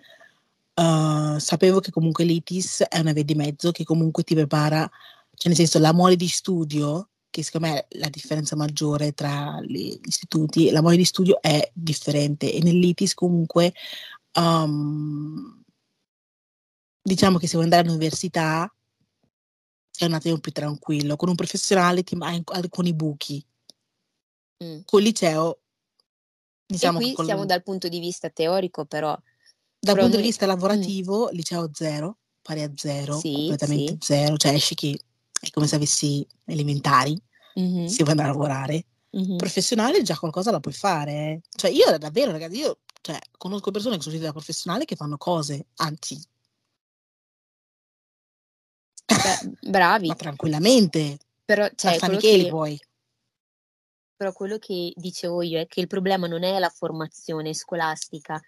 [0.75, 4.90] eh, sapevo che comunque l'ITIS è una via di mezzo che comunque ti prepara,
[5.37, 9.61] cioè nel senso la mole di studio, che secondo me è la differenza maggiore tra
[9.62, 13.73] gli istituti, la mole di studio è differente e nell'ITIS comunque
[14.35, 15.62] um,
[17.03, 18.73] diciamo che se vuoi andare all'università
[19.97, 23.44] è un attimo più tranquillo, con un professionale ti hai alcuni buchi,
[24.62, 24.83] Mm.
[24.85, 25.61] col liceo E
[26.66, 29.18] diciamo che qui col- siamo dal punto di vista teorico, però
[29.81, 33.99] dal punto di vista mm, lavorativo, liceo zero, pari a zero, Sì, completamente sì.
[34.01, 34.99] zero, cioè esci che
[35.45, 37.21] è come se avessi elementari,
[37.55, 38.87] mhm, se vuoi andare a lavorare.
[39.11, 39.37] mhm.
[39.37, 41.13] Professionale già qualcosa la puoi fare.
[41.13, 41.41] eh.
[41.55, 45.19] Cioè io davvero, ragazzi, io cioè, conosco persone che sono uscite da professionale che fanno
[45.19, 46.19] cose, anzi,
[49.07, 52.81] Beh, bravi, ma tranquillamente, però cioè, quello Fanicheli che, poi.
[54.17, 58.41] però quello che dicevo io è che il problema non è la formazione scolastica.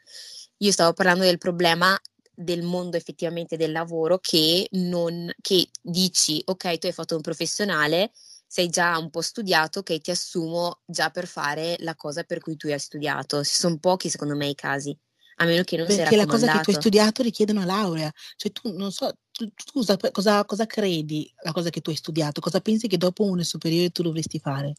[0.58, 1.98] Io stavo parlando del problema
[2.36, 8.12] del mondo effettivamente del lavoro che non che dici ok tu hai fatto un professionale
[8.46, 12.56] sei già un po' studiato ok ti assumo già per fare la cosa per cui
[12.56, 14.96] tu hai studiato sono pochi secondo me i casi
[15.38, 18.10] a meno che non sia Perché la cosa che tu hai studiato richiede una laurea.
[18.36, 21.96] Cioè tu non so, tu, tu cosa, cosa, cosa credi la cosa che tu hai
[21.96, 22.40] studiato?
[22.40, 24.74] Cosa pensi che dopo une superiore tu dovresti fare?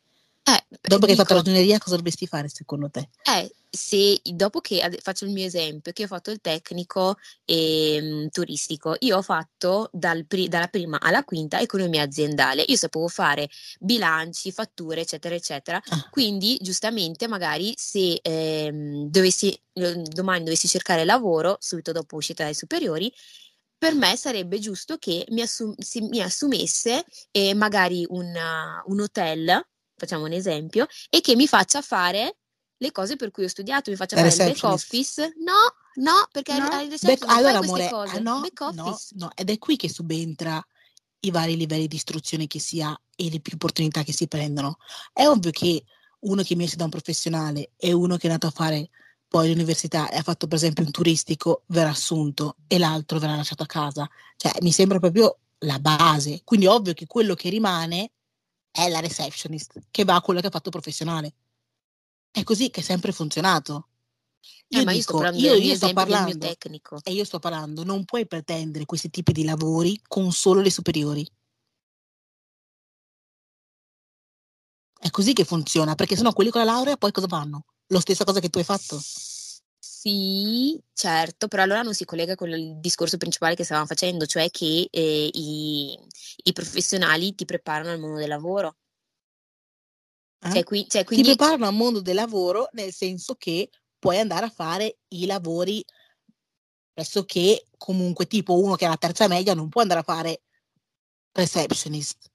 [0.48, 3.10] Eh, Dopo che hai fatto ragioneria, cosa dovresti fare secondo te?
[3.24, 8.96] Eh, se dopo che faccio il mio esempio, che ho fatto il tecnico ehm, turistico,
[9.00, 15.02] io ho fatto dal dalla prima alla quinta economia aziendale, io sapevo fare bilanci, fatture,
[15.02, 15.82] eccetera, eccetera.
[15.90, 16.08] Ah.
[16.10, 22.54] Quindi, giustamente, magari se ehm, dovessi, eh, domani dovessi cercare lavoro, subito dopo uscita dai
[22.56, 23.12] superiori,
[23.78, 29.64] per me sarebbe giusto che mi, assum- si- mi assumesse eh, magari una- un hotel,
[29.98, 32.38] facciamo un esempio, e che mi faccia fare
[32.78, 35.34] le cose per cui ho studiato, mi faccia fare il back office.
[35.40, 36.66] No, no, perché No?
[36.66, 38.16] al Back- reception non allora, amore, cose.
[38.18, 39.16] ah, no, back no, office.
[39.18, 40.66] no, ed è qui che subentra
[41.22, 44.78] i vari livelli di istruzione che si ha e le più opportunità che si prendono.
[45.12, 45.84] È ovvio che
[46.20, 48.90] uno che mi esce da un professionale e uno che è andato a fare
[49.28, 53.64] poi l'università e ha fatto per esempio un turistico verrà assunto e l'altro verrà lasciato
[53.64, 54.08] a casa.
[54.38, 56.42] Cioè, mi sembra proprio la base.
[56.44, 58.12] Quindi ovvio che quello che rimane
[58.78, 61.34] è la receptionist, che va a quello che ha fatto professionale.
[62.30, 63.88] È così che è sempre funzionato.
[64.70, 66.46] Eh, Io ma io sto dico, parlando io, io sto parlando,
[67.04, 71.28] e io sto parlando, non puoi pretendere questi tipi di lavori con solo le superiori.
[75.00, 77.66] È così che funziona, perché sennò quelli con la laurea poi cosa fanno?
[77.88, 79.02] Lo stessa cosa che tu hai fatto?
[80.00, 84.48] Sì, certo, però allora non si collega con il discorso principale che stavamo facendo, cioè
[84.52, 85.98] che eh, i,
[86.44, 88.78] i professionali ti preparano al mondo del lavoro.
[90.44, 90.52] eh?
[90.52, 94.46] Cioè, qui, cioè, Ti quindi preparano al mondo del lavoro nel senso che puoi andare
[94.46, 95.84] a fare i lavori
[96.94, 100.44] pressoché comunque tipo uno che ha la terza media non può andare a fare
[101.32, 102.30] receptionist.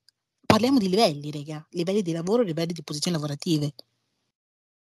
[0.44, 3.72] Parliamo di livelli, raga, livelli di lavoro, livelli di posizioni lavorative.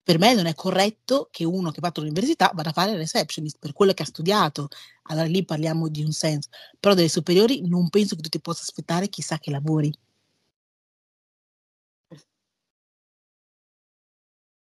[0.05, 2.99] Per me non è corretto che uno che ha fatto l'università vada a fare il
[2.99, 4.69] receptionist per quello che ha studiato.
[5.05, 6.51] Allora lì parliamo di un senso.
[6.79, 9.93] Però delle superiori non penso che tu ti possa aspettare chissà che lavori.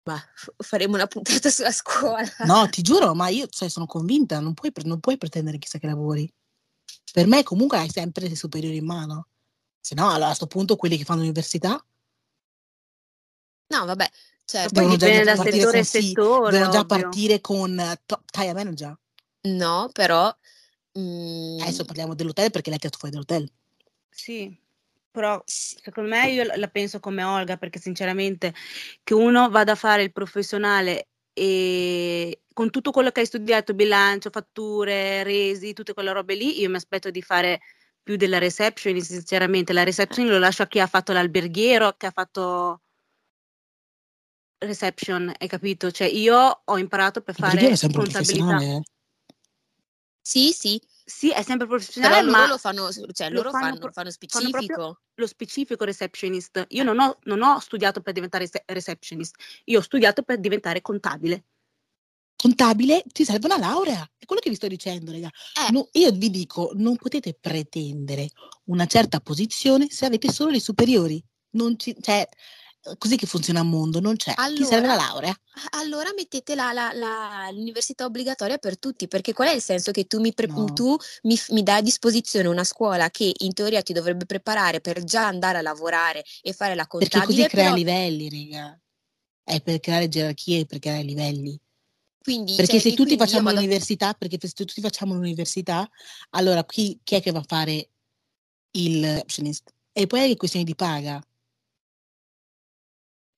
[0.07, 0.17] ma
[0.57, 2.27] faremo una puntata sulla scuola.
[2.45, 5.87] No, ti giuro, ma io cioè, sono convinta, non puoi, non puoi pretendere chissà che
[5.87, 6.31] lavori.
[7.11, 9.27] Per me comunque hai sempre le superiori in mano.
[9.81, 11.83] Se no, allora a questo punto quelli che fanno l'università
[13.69, 14.09] No, vabbè,
[14.47, 18.53] certo, poi dipende da partire settore con a settore, devono già partire con top tire
[18.53, 18.97] manager.
[19.41, 20.33] no, però
[20.97, 23.51] mm, Adesso parliamo dell'hotel perché lei ti ha fatto fuori dell'hotel.
[24.09, 24.57] Sì,
[25.11, 28.53] però secondo me io la la penso come Olga, perché sinceramente
[29.03, 34.29] che uno vada a fare il professionale e con tutto quello che hai studiato, bilancio,
[34.31, 37.61] fatture, resi, tutte quelle robe lì, io mi aspetto di fare
[38.01, 39.73] più della reception, sinceramente.
[39.73, 42.81] La reception lo lascio a chi ha fatto l'alberghiero, che ha fatto
[44.59, 45.91] reception, hai capito?
[45.91, 48.45] Cioè io ho imparato per fare era sempre contabilità.
[48.45, 48.75] professionale?
[48.77, 48.81] eh?
[50.21, 53.65] Sì, sì, Sì, è sempre però professionale, loro ma lo fanno, cioè lo loro fanno,
[53.65, 54.99] fanno, pro- fanno fanno specifico.
[55.13, 56.65] lo specifico receptionist.
[56.69, 60.81] Io non ho, non ho studiato per diventare rece- receptionist, io ho studiato per diventare
[60.81, 61.45] contabile.
[62.35, 65.27] Contabile ti serve una laurea, è quello che vi sto dicendo, raga.
[65.67, 68.29] Eh, No, io vi dico, non potete pretendere
[68.65, 71.23] una certa posizione se avete solo le superiori.
[71.51, 72.27] Non ci, cioè,
[72.97, 74.33] così che funziona il mondo, non c'è.
[74.33, 75.35] Ti serve la allora, laurea.
[75.71, 80.05] allora mettete la, la- la- l'università obbligatoria per tutti, perché qual è il senso che
[80.05, 80.65] tu mi, pre- No.
[80.73, 85.03] tu mi, mi dai a disposizione una scuola che in teoria ti dovrebbe preparare per
[85.03, 88.79] già andare a lavorare e fare la Perché così contabile, crea però livelli, raga.
[89.43, 91.59] È per creare gerarchie, per creare livelli.
[92.21, 95.89] quindi, Perché cioè, se tutti facciamo vado l'università, perché se tutti facciamo l'università,
[96.31, 97.89] allora chi, chi è che va a fare
[98.71, 99.73] il receptionist?
[99.93, 101.21] E poi è questione di paga.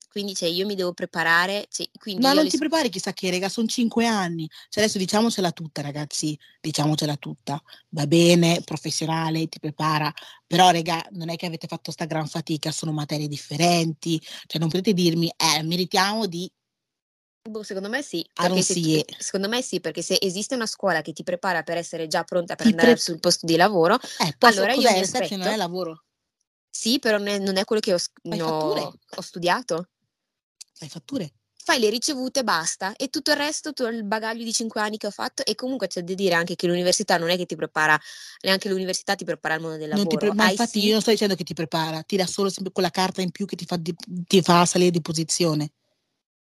[0.09, 3.29] Quindi cioè, io mi devo preparare, cioè, quindi No, non ti scu- prepari chissà che,
[3.29, 4.49] raga, sono cinque anni.
[4.69, 7.61] Cioè adesso diciamocela tutta, ragazzi, diciamocela tutta.
[7.89, 10.11] Va bene, professionale, ti prepara,
[10.47, 14.19] però, raga, non è che avete fatto sta gran fatica, sono materie differenti.
[14.47, 16.51] Cioè non potete dirmi, eh, meritiamo di
[17.49, 18.27] boh, secondo me sì,
[18.61, 22.23] se, secondo me sì, perché se esiste una scuola che ti prepara per essere già
[22.23, 25.39] pronta per Ti andare pre- sul posto di lavoro, Eh, posso, allora io mi Reception
[25.39, 25.57] non è aspetto.
[25.57, 26.03] lavoro.
[26.71, 29.89] Sì, però non è, non è quello che ho, fatture, ho studiato.
[30.79, 31.33] Fai fatture.
[31.61, 35.07] Fai le ricevute, basta, e tutto il resto, tutto il bagaglio di cinque anni che
[35.07, 37.99] ho fatto, e comunque c'è da dire anche che l'università non è che ti prepara,
[38.41, 40.31] neanche l'università ti prepara al mondo del Non ti lavoro.
[40.31, 42.71] pre- ma infatti io sì, non sto dicendo che ti prepara, ti dà solo sempre
[42.71, 43.93] quella carta in più che ti fa, di-
[44.25, 45.73] ti fa salire di posizione.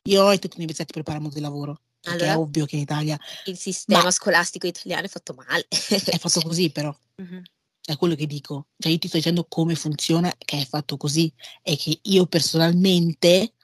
[0.04, 2.66] Io ho detto che l'università ti prepara al mondo del lavoro, perché è allora ovvio
[2.66, 5.68] che in Italia il sistema Ma scolastico italiano è fatto male.
[5.68, 7.42] è fatto così però, Mhm.
[7.84, 8.68] è quello che dico.
[8.78, 11.32] Cioè io ti sto dicendo come funziona, che è fatto così
[11.64, 13.56] e che io personalmente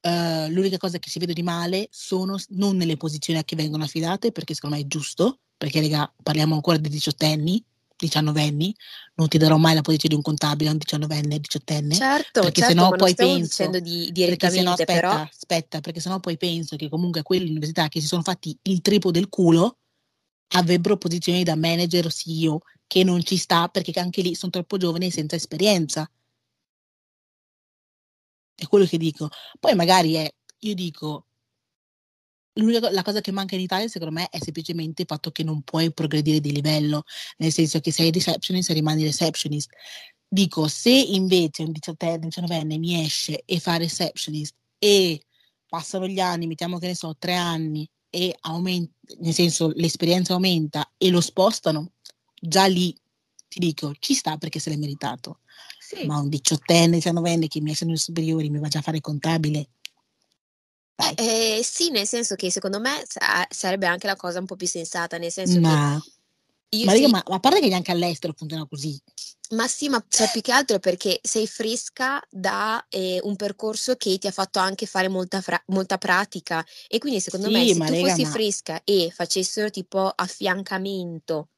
[0.00, 3.84] eh, l'unica cosa che si vede di male sono non nelle posizioni a che vengono
[3.84, 7.62] affidate, perché secondo me è giusto, perché raga, parliamo ancora di diciottenni,
[7.96, 8.74] diciannovenni,
[9.16, 12.74] non ti darò mai la posizione di un contabile un diciannovenne, diciottenne, certo, perché certo,
[12.74, 16.76] sennò poi penso, dicendo di, perché sennò direttamente, però aspetta, aspetta, perché sennò poi penso
[16.76, 19.76] che comunque quelle università che si sono fatti il triplo del culo
[20.52, 24.76] avrebbero posizioni da manager o CEO, che non ci sta perché anche lì sono troppo
[24.76, 26.10] giovani e senza esperienza.
[28.60, 29.30] È quello che dico.
[29.58, 31.28] Poi magari è, io dico,
[32.54, 35.62] l'unica la cosa che manca in Italia secondo me è semplicemente il fatto che non
[35.62, 37.04] puoi progredire di livello,
[37.38, 39.70] nel senso che sei receptionist e rimani receptionist.
[40.28, 45.24] Dico, se invece un diciottenne, diciannovenne mi esce e fa receptionist e
[45.66, 50.92] passano gli anni, mettiamo che ne so, tre anni, e aumenta, nel senso l'esperienza aumenta
[50.98, 51.92] e lo spostano,
[52.38, 52.94] già lì
[53.48, 55.40] ti dico, ci sta perché se l'è meritato.
[55.90, 59.00] Sì, Ma un diciottenne, diciannovenne che mi esce nei superiori, mi va già a fare
[59.00, 59.70] contabile,
[61.16, 64.66] eh, sì, nel senso che secondo me sa- sarebbe anche la cosa un po' più
[64.66, 66.00] sensata, nel senso che Ma,
[66.70, 69.00] io ma, sì, ma, ma a parte che neanche all'estero funziona così.
[69.50, 74.16] ma sì, ma cioè, più che altro perché sei fresca da eh, un percorso che
[74.18, 76.64] ti ha fatto anche fare molta, fra- molta pratica.
[76.86, 81.48] E quindi secondo me Sì, se ma tu raga, fossi fresca e facessero tipo affiancamento,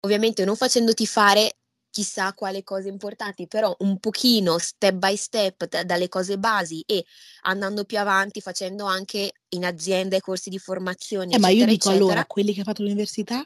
[0.00, 1.56] ovviamente non facendoti fare
[1.92, 7.04] chissà quale cose importanti, però un pochino step by step da- dalle cose basi e
[7.42, 11.88] andando più avanti facendo anche in aziende corsi di formazione, eh, ma io eccetera, dico
[11.90, 12.26] allora, eccetera.
[12.26, 13.44] quelli che hanno fatto l'università?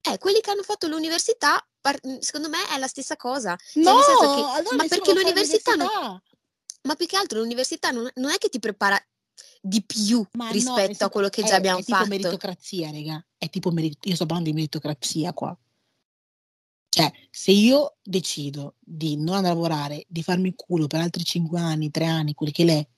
[0.00, 3.54] Eh, quelli che hanno fatto l'università, par- mm, secondo me è la stessa cosa.
[3.56, 6.22] Cioè, No, nel senso che, allora ma perché a fare l'università non, l'università.
[6.82, 8.98] ma più che altro l'università non, non è che ti prepara
[9.60, 12.08] di più Ma no, rispetto a senso, quello che già è, abbiamo è tipo fatto.
[12.08, 13.24] meritocrazia, raga.
[13.36, 15.54] È tipo merit- io sto parlando di meritocrazia qua.
[16.88, 21.22] Cioè, se io decido di non andare a lavorare, di farmi il culo per altri
[21.22, 22.88] 5 anni, 3 anni, quelli che l'è,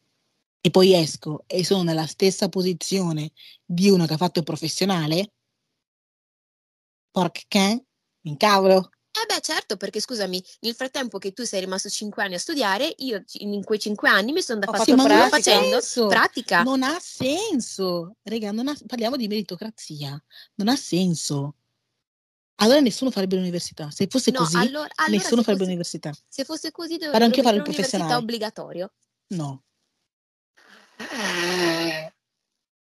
[0.63, 3.33] e poi esco e sono nella stessa posizione
[3.65, 5.33] di uno che ha fatto il professionale,
[7.11, 7.69] porca
[8.23, 8.91] mi incavolo.
[9.13, 12.95] Eh beh, certo, perché scusami, nel frattempo che tu sei rimasto 5 anni a studiare,
[12.99, 15.29] io in quei 5 anni mi sono da fatto pratica.
[15.29, 16.07] facendo senso.
[16.07, 16.63] pratica.
[16.63, 18.17] Non ha senso.
[18.23, 20.23] Raga, non ha- parliamo di meritocrazia.
[20.55, 21.57] Non ha senso.
[22.63, 23.91] Allora nessuno farebbe l'università.
[23.91, 26.13] Se fosse No, così, allora, allora nessuno farebbe fosse, l'università.
[26.29, 28.15] se fosse così dov- Vado anch'io a fare il professionale.
[28.15, 28.93] obbligatorio.
[29.29, 29.65] No.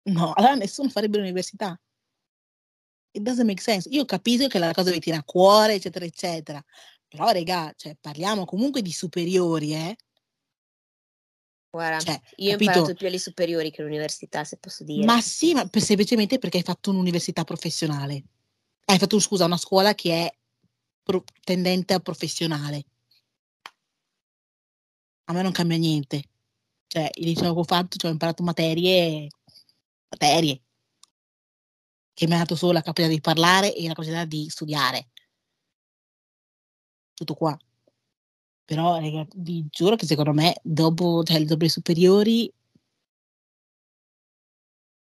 [0.05, 1.79] No, allora nessuno farebbe l'università.
[3.13, 3.89] It doesn't make sense.
[3.91, 6.63] Io capisco che la cosa vi tiene a cuore, eccetera, eccetera.
[7.09, 9.97] Però, raga, cioè, parliamo comunque di superiori, eh?
[11.71, 15.05] Guarda, Cioè, io ho imparato più alle superiori che all'università, se posso dire.
[15.05, 18.25] Ma sì, ma per- semplicemente perché hai fatto un'università professionale.
[18.87, 20.35] Hai fatto, scusa, una scuola che è
[21.03, 22.85] pro- tendente a professionale.
[25.29, 26.23] A me non cambia niente.
[26.87, 29.29] Cioè, il liceo che ho fatto, cioè, ho imparato materie,
[30.11, 30.63] materie,
[32.13, 35.11] che mi ha dato solo la capacità di parlare e la capacità di studiare.
[37.15, 37.59] Tutto qua.
[38.67, 42.53] Però, raga, vi giuro che secondo me, dopo, cioè, le superiori,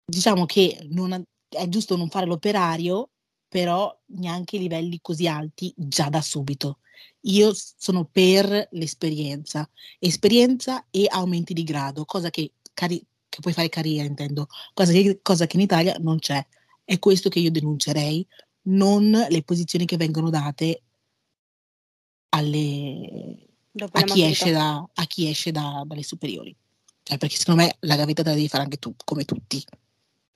[0.06, 0.78] diciamo che
[1.12, 3.10] ha- è giusto non fare l'operario,
[3.54, 6.80] però neanche livelli così alti già da subito.
[7.26, 13.70] Io sono per l'esperienza, esperienza e aumenti di grado, cosa che, cari- che puoi fare
[13.70, 16.44] carriera, intendo, cosa che, cosa che in Italia non c'è.
[16.84, 18.26] È questo che io denuncerei,
[18.64, 20.82] non le posizioni che vengono date
[22.30, 23.38] alle,
[23.92, 26.56] a chi da, a chi esce da- dalle superiori.
[27.04, 29.64] Cioè, perché secondo me la gavetta te la devi fare anche tu, come tutti.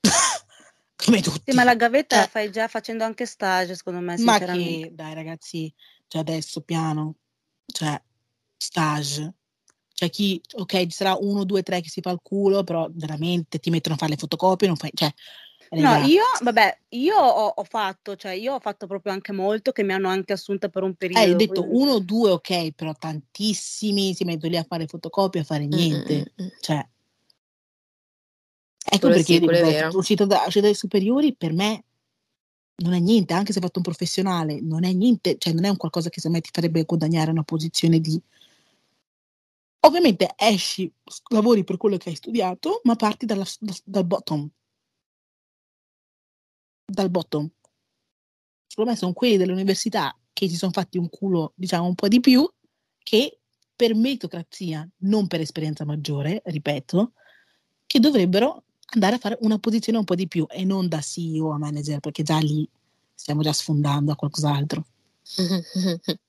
[1.05, 1.51] come tutti.
[1.51, 2.27] Sì, ma la gavetta la Eh.
[2.27, 5.73] fai già facendo anche stage, secondo me, Ma che, dai ragazzi,
[6.07, 7.15] cioè adesso piano,
[7.65, 8.01] cioè
[8.57, 9.33] stage.
[9.93, 13.57] Cioè chi, ok, ci sarà uno, due, tre che si fa il culo, però veramente
[13.59, 15.11] ti mettono a fare le fotocopie, non fai, cioè,
[15.69, 19.83] No, io, vabbè, io ho, ho fatto, cioè io ho fatto proprio anche molto che
[19.83, 21.33] mi hanno anche assunta per un eh, periodo.
[21.33, 25.41] ho detto quindi- uno o due, ok, però tantissimi si mettono lì a fare fotocopie,
[25.41, 26.33] a fare Mm, niente.
[26.39, 26.47] mm, mm.
[26.61, 26.89] Cioè,
[28.89, 29.97] ecco Quello perché sì, ripeto, vero.
[29.97, 31.83] uscito, da, uscito dai superiori per me
[32.77, 35.69] non è niente, anche se hai fatto un professionale, non è niente, cioè non è
[35.69, 38.21] un qualcosa che secondo me ti farebbe guadagnare una posizione di...
[39.79, 40.91] Ovviamente esci,
[41.29, 44.49] lavori per quello che hai studiato, ma parti dalla- dal, dal bottom.
[46.85, 47.49] Dal bottom.
[48.67, 52.19] Secondo me sono quelli dell'università che si sono fatti un culo, diciamo, un po' di
[52.19, 52.47] più,
[52.99, 53.39] che
[53.75, 57.13] per meritocrazia, non per esperienza maggiore, ripeto,
[57.87, 61.51] che dovrebbero andare a fare una posizione un po' di più e non da CEO
[61.51, 62.67] a manager, perché già lì
[63.13, 64.85] stiamo già sfondando a qualcos'altro.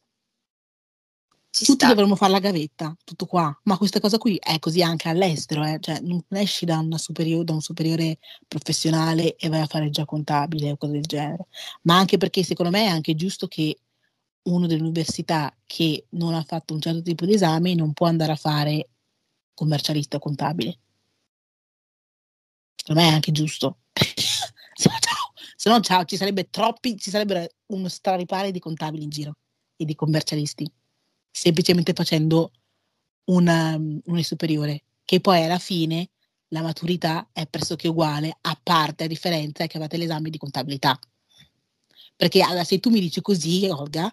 [1.51, 1.89] Ci Tutti sta.
[1.89, 3.59] dovremmo fare la gavetta, tutto qua.
[3.65, 5.79] Ma questa cosa qui è così anche all'estero, eh?
[5.81, 10.73] cioè non esci da, superiore, da un superiore professionale e vai a fare già contabile
[10.73, 11.47] o cose del genere.
[11.83, 13.77] Ma anche perché secondo me è anche giusto che
[14.43, 18.37] uno dell'università che non ha fatto un certo tipo di esami non può andare a
[18.37, 18.91] fare
[19.55, 20.79] commercialista o contabile.
[22.89, 23.81] Secondo me è anche giusto.
[23.93, 29.03] se no, ciao, se no, ciao, ci sarebbe troppi, ci sarebbe uno straripare di contabili
[29.03, 29.35] in giro
[29.77, 30.67] e di commercialisti,
[31.31, 32.51] semplicemente facendo
[33.25, 36.09] una, una superiore, che poi alla fine
[36.49, 40.99] la maturità è pressoché uguale, a parte a differenza è che avete l'esame di contabilità.
[42.17, 44.11] Perché allora, se tu mi dici così, Olga,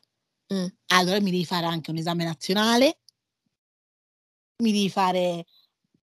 [0.54, 0.68] Mm.
[0.88, 3.00] allora mi devi fare anche un esame nazionale,
[4.62, 5.48] mi devi fare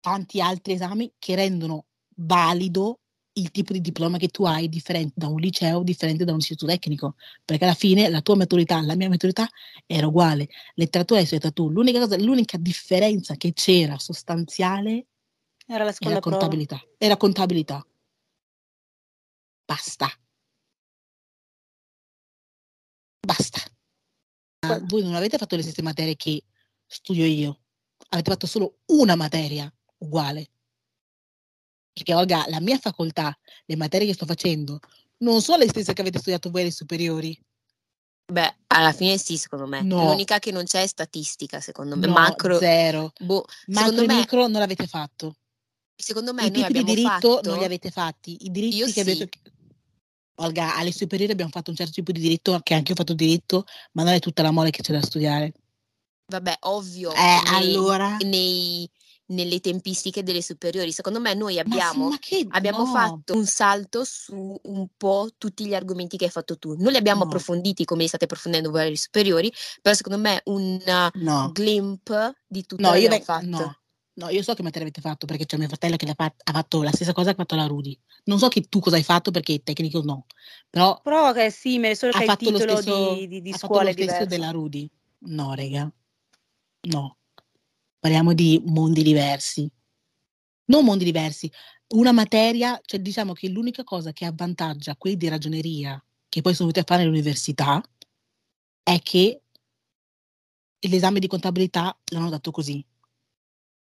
[0.01, 1.87] tanti altri esami che rendono
[2.17, 2.99] valido
[3.35, 6.71] il tipo di diploma che tu hai differente da un liceo, differente da un istituto
[6.71, 9.49] tecnico, perché alla fine la tua maturità, la mia maturità
[9.87, 15.07] era uguale, letteratura studiata tu, l'unica, cosa, l'unica differenza che c'era sostanziale
[15.67, 16.37] Era la era seconda prova.
[16.37, 17.87] contabilità, era contabilità.
[19.67, 20.09] Basta.
[23.27, 23.61] Basta.
[24.65, 26.43] Ah, Voi non avete fatto le stesse materie che
[26.87, 27.61] studio io,
[28.11, 30.51] avete fatto solo una materia uguale.
[31.93, 33.37] Perché Olga, la mia facoltà,
[33.67, 34.79] le materie che sto facendo,
[35.19, 37.39] non sono le stesse che avete studiato voi alle superiori.
[38.33, 39.83] Beh, alla fine sì, secondo me.
[39.83, 40.07] No.
[40.07, 42.07] L'unica che non c'è è statistica, secondo me.
[42.07, 43.13] No, Macro, zero.
[43.21, 45.37] boh, Macro secondo e me, micro non l'avete fatto.
[45.95, 47.49] secondo me I noi tipi di abbiamo diritto fatto...
[47.51, 48.47] non li avete fatti.
[48.47, 49.01] I diritti Io che sì.
[49.01, 49.29] avete...
[50.37, 53.13] Olga, alle superiori abbiamo fatto un certo tipo di diritto, che anche io ho fatto
[53.15, 55.53] diritto, ma non è tutta la mole che c'è da studiare.
[56.27, 58.17] Vabbè, ovvio, Eh, nei- allora?
[58.25, 58.91] nei-
[59.33, 60.93] nelle tempistiche delle superiori.
[60.93, 62.47] Secondo me noi Ma, sì, abbiamo, ma che...
[62.51, 62.87] abbiamo no.
[62.87, 66.75] fatto un salto su un po' tutti gli argomenti che hai fatto tu.
[66.79, 67.27] Non li abbiamo No.
[67.27, 70.81] approfonditi come li state approfondendo voi alle superiori, però secondo me un
[71.15, 71.53] No.
[71.55, 73.47] glimpse di tutto No, io l'abbiamo fatto.
[73.47, 73.77] no.
[74.15, 76.53] No, io so che materia avete fatto perché c'è mio fratello che l'ha fat- ha
[76.53, 77.99] fatto la stessa cosa che ha fatto la Rudy.
[78.25, 80.27] Non so che tu cosa hai fatto perché tecnico no,
[80.69, 83.41] però Però che è simile, solo ha che il fatto lo titolo stesso, di, di,
[83.41, 84.29] di ha fatto scuola lo è stesso diverso.
[84.29, 84.91] della Rudy.
[85.21, 85.91] No, rega.
[86.89, 87.17] No.
[88.03, 89.71] Parliamo di mondi diversi.
[90.65, 91.49] Non mondi diversi.
[91.95, 96.69] Una materia, cioè diciamo che l'unica cosa che avvantaggia quelli di ragioneria che poi sono
[96.71, 97.81] venuti a fare all'università
[98.83, 99.43] è che
[100.81, 102.85] l'esame di contabilità l'hanno dato così.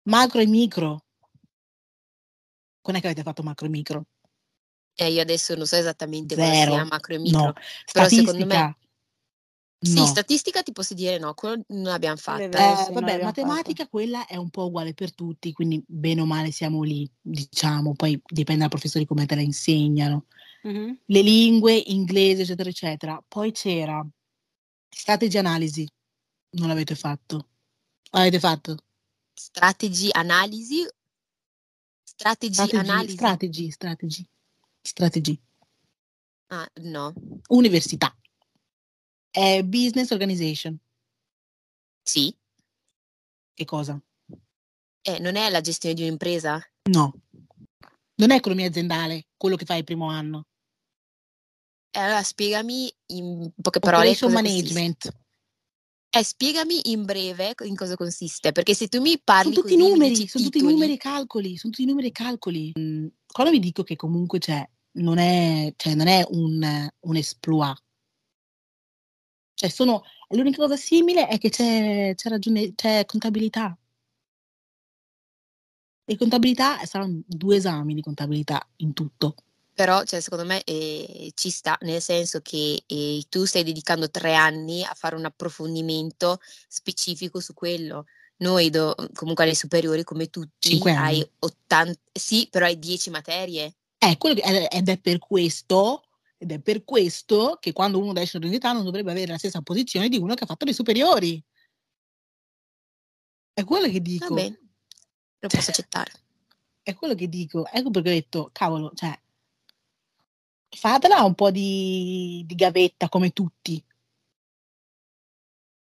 [0.04, 1.06] Macro e micro.
[2.82, 4.06] Quando è che avete fatto macro e micro?
[4.94, 6.74] E io adesso non so esattamente cosa Zero.
[6.74, 7.42] sia macro e micro.
[7.42, 7.54] No.
[7.92, 8.78] Però secondo me-
[9.86, 10.06] Sì, No.
[10.06, 12.48] statistica ti posso dire no, quello non l'abbiamo fatta.
[12.48, 12.58] vero.
[12.58, 16.26] Eh, non vabbè, l'abbiamo matematica quella è un po' uguale per tutti, quindi bene o
[16.26, 20.26] male siamo lì, diciamo, poi dipende dal professore come te la insegnano.
[20.64, 21.00] Mhm.
[21.06, 23.24] Le lingue, inglese, eccetera, eccetera.
[23.28, 24.04] Poi c'era
[24.90, 25.88] strategia analisi,
[26.52, 27.50] non l'avete fatto.
[28.12, 28.78] L'avete fatto?
[29.38, 30.88] strategy analisi,
[32.04, 33.14] strategy, Strategy, analisi.
[33.14, 34.28] strategy, strategy,
[34.82, 35.42] strategy.
[36.50, 37.14] Ah, no,
[37.50, 38.16] Università.
[39.36, 40.78] È business organization.
[42.02, 42.34] sì.
[43.54, 44.02] Che cosa?
[45.02, 46.62] Eh, non è la gestione di un'impresa?
[46.90, 47.14] No.
[48.16, 50.48] Non è economia aziendale, quello che fai il primo anno.
[51.92, 54.74] Eh, allora spiegami in poche parole Operation consiste.
[54.74, 55.18] management.
[56.18, 59.90] Eh, spiegami in breve in cosa consiste, perché se tu mi parli Sono tutti così,
[59.90, 62.72] numeri, sono tutti titoli, numeri e calcoli, sono tutti numeri e calcoli.
[62.78, 64.66] Mm, Quando vi dico che comunque c'è,
[64.98, 67.82] non è, cioè, non è un, un exploit.
[69.56, 73.76] Cioè, sono, l'unica cosa simile è che c'è, c'è, ragione, c'è contabilità.
[76.08, 79.36] E contabilità saranno due esami di contabilità in tutto.
[79.74, 84.36] Però, cioè, secondo me eh, ci sta, nel senso che eh, tu stai dedicando tre
[84.36, 88.06] anni a fare un approfondimento specifico su quello.
[88.38, 93.76] Noi, do- comunque alle superiori, come tutti, hai 80, sì, però hai 10 materie.
[93.98, 96.04] Eh, quello che- ed ed è per questo,
[96.38, 100.10] ed è per questo che quando uno esce all'università non dovrebbe avere la stessa posizione
[100.10, 101.44] di uno che ha fatto le superiori.
[103.54, 104.34] È quello che Va dico.
[104.34, 104.60] bene,
[105.40, 106.12] lo posso accettare.
[106.82, 107.66] È quello che dico.
[107.68, 109.18] Ecco perché ho detto, cavolo, cioè,
[110.70, 113.84] fatela un po' di, di gavetta come tutti.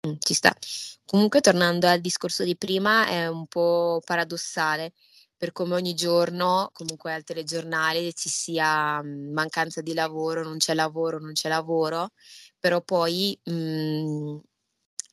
[0.07, 0.57] Mm, Ci sta.
[1.05, 4.93] Comunque, tornando al discorso di prima, è un po' paradossale
[5.39, 10.75] per come ogni giorno, comunque al telegiornale, ci sia mm, mancanza di lavoro, non c'è
[10.75, 12.11] lavoro, non c'è lavoro,
[12.59, 14.37] però poi, mm,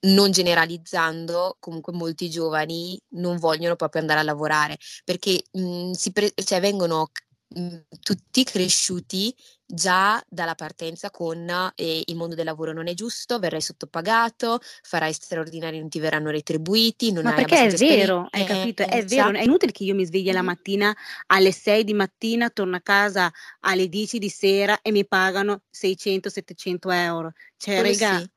[0.07, 6.33] non generalizzando, comunque molti giovani non vogliono proprio andare a lavorare perché mm, si pre-
[6.43, 7.09] cioè, vengono
[7.57, 9.35] mm, tutti cresciuti
[9.65, 15.11] già dalla partenza con eh, il mondo del lavoro non è giusto, verrai sottopagato, farai
[15.13, 18.83] straordinari, non ti verranno retribuiti, non Ma perché è vero, hai capito?
[18.83, 19.25] È esperienza.
[19.31, 20.45] vero, è inutile che io mi svegli la Mhm.
[20.45, 20.95] mattina
[21.27, 23.31] alle 6 di mattina, torno a casa
[23.61, 27.31] alle 10 di sera e mi pagano 600-700 euro.
[27.57, 28.29] Cioè, Quello raga, sì,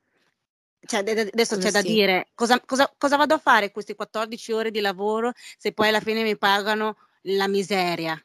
[0.87, 1.87] cioè, de- de- adesso quello c'è da sì.
[1.87, 5.99] dire cosa, cosa- cosa vado a fare queste 14 ore di lavoro se poi alla
[5.99, 8.19] fine mi pagano la miseria?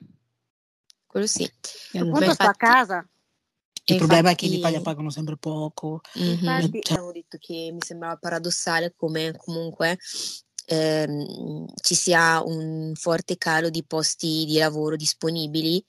[1.15, 1.45] Quello sì.
[1.45, 3.09] E A allora, punto sto a infatti- casa.
[3.85, 6.01] il e problema è che in infatti- Italia pagano sempre poco.
[6.15, 6.25] Mhm.
[6.29, 9.97] Infatti, Cioè- Avevo detto che mi sembrava paradossale come comunque
[10.67, 15.85] ehm, ci sia un forte calo di posti di lavoro disponibili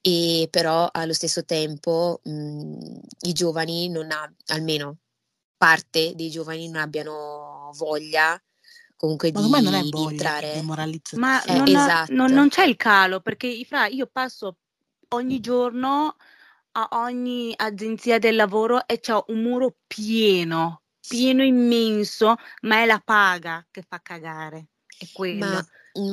[0.00, 4.96] e però allo stesso tempo mh, i giovani non ha, almeno
[5.56, 8.36] parte dei giovani non abbiano voglia
[9.06, 10.52] comunque Ma di, ormai non è di voglia, è entrare.
[10.52, 11.20] demoralizzazione.
[11.20, 12.12] Ma Eh, non, esatto.
[12.12, 14.56] non- non c'è il calo perché fra, io passo
[15.08, 16.16] ogni giorno
[16.72, 23.00] a ogni agenzia del lavoro e c'ho un muro pieno, pieno immenso, ma è la
[23.02, 24.66] paga che fa cagare.
[24.98, 25.46] È quello.
[25.46, 25.66] Ma,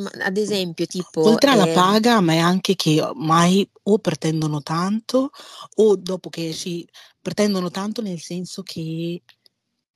[0.04, 4.62] ma ad esempio, tipo Oltre alla ehm, paga, ma è anche che ormai o pretendono
[4.62, 5.32] tanto
[5.76, 6.88] o dopo che esci
[7.22, 9.22] pretendono tanto nel senso che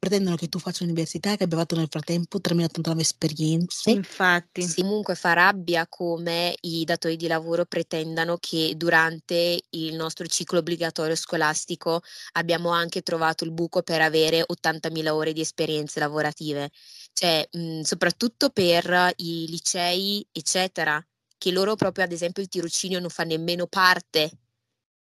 [0.08, 3.92] pretendono che tu faccia l'università e che abbia fatto nel frattempo 3089 esperienze.
[3.92, 4.62] Infatti.
[4.64, 10.60] Sì, comunque fa rabbia come i datori di lavoro pretendano che durante il nostro ciclo
[10.60, 12.02] obbligatorio scolastico
[12.34, 16.72] abbiamo anche trovato il buco per avere 80.000 ore di esperienze lavorative.
[17.14, 21.04] Cioè, mh, soprattutto per i licei, eccetera,
[21.38, 24.32] che loro proprio ad esempio il tirocinio non fa nemmeno parte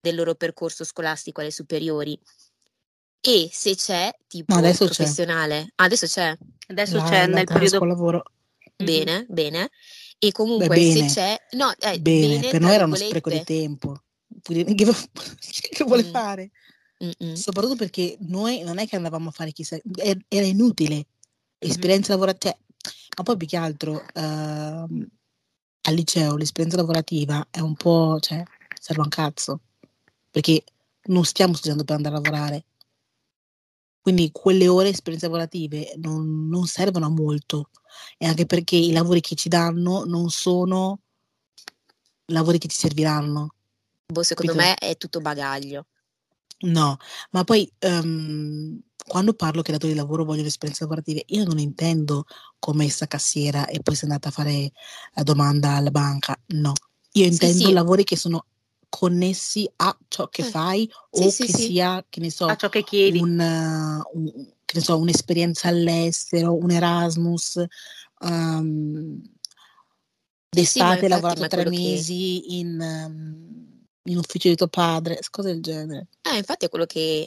[0.00, 2.18] del loro percorso scolastico alle superiori.
[3.20, 4.94] E se c'è, tipo adesso c'è.
[4.94, 6.36] professionale, ah, adesso c'è.
[6.68, 8.22] Adesso La- c'è la nel periodo lavoro.
[8.76, 9.70] Bene, bene.
[10.18, 11.08] E comunque bene.
[11.08, 14.02] se c'è, no, eh, Bene, bene, per noi era uno spreco di tempo.
[14.42, 14.64] Che,
[15.84, 16.10] vuole Mm.
[16.10, 16.50] fare?
[17.02, 17.34] Mm-mm.
[17.34, 21.06] Soprattutto perché noi non è che andavamo a fare chissà, er- era inutile.
[21.58, 22.56] Esperienza lavorativa,
[23.18, 25.06] ma poi più che altro ehm,
[25.82, 28.42] al liceo l'esperienza lavorativa è un po', cioè,
[28.78, 29.60] serve un cazzo,
[30.30, 30.64] perché
[31.04, 32.64] non stiamo studiando per andare a lavorare.
[34.00, 37.70] Quindi quelle ore esperienze lavorative non, non servono a molto,
[38.16, 41.00] e anche perché i lavori che ci danno non sono
[42.26, 43.54] lavori che ti serviranno.
[44.06, 44.68] Boh, secondo Capito?
[44.68, 45.86] me è tutto bagaglio.
[46.62, 46.96] No,
[47.30, 52.24] ma poi ehm, quando parlo che datori di lavoro vogliono esperienze lavorative, io non intendo
[52.58, 54.70] come essa cassiera e poi sei andata a fare
[55.14, 56.38] la domanda alla banca.
[56.48, 56.72] No,
[57.12, 57.72] io Sì, intendo sì.
[57.72, 58.46] lavori che sono
[58.90, 61.62] connessi a ciò che Eh, fai sì, o sì, che sì.
[61.62, 63.18] sia, che ne so, a ciò che chiedi.
[63.18, 67.64] un, uh, un- che ne so, un'esperienza all'estero, un Erasmus.
[70.52, 74.48] Sì, sì, ma d'estate hai infatti, lavorato tre quello che, mesi in, ehm, in ufficio
[74.48, 76.08] di tuo padre, cose del genere.
[76.22, 77.26] eh, infatti è quello che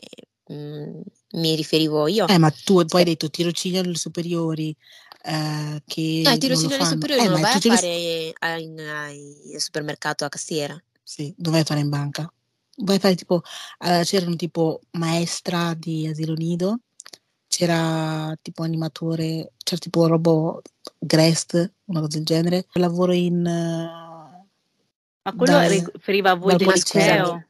[0.51, 1.01] mm,
[1.35, 2.27] mi riferivo io.
[2.27, 4.75] Eh, ma tu poi Cioè, hai detto tirocinio alle superiori,
[5.23, 9.53] eh, che Eh, non lo tirocinio alle superiori Eh, non lo vai a fare ai-
[9.53, 10.83] al supermercato a cassiera?
[11.13, 12.33] Sì, dove vai a fare in banca?
[12.77, 13.43] Vai a fare tipo,
[13.77, 16.79] eh, c'erano tipo maestra di asilo nido,
[17.45, 22.65] c'era tipo animatore, c'era tipo robot Grest, una cosa del genere.
[22.71, 23.45] Lavoro in...
[23.45, 24.47] eh,
[25.21, 27.43] Ma quello dal- riferiva a voi del liceo?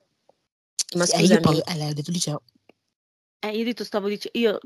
[0.97, 2.41] Ma sì, eh, io poi, scusami, eh, lei ha detto liceo.
[3.39, 4.59] Eh, io detto, stavo dicendo, io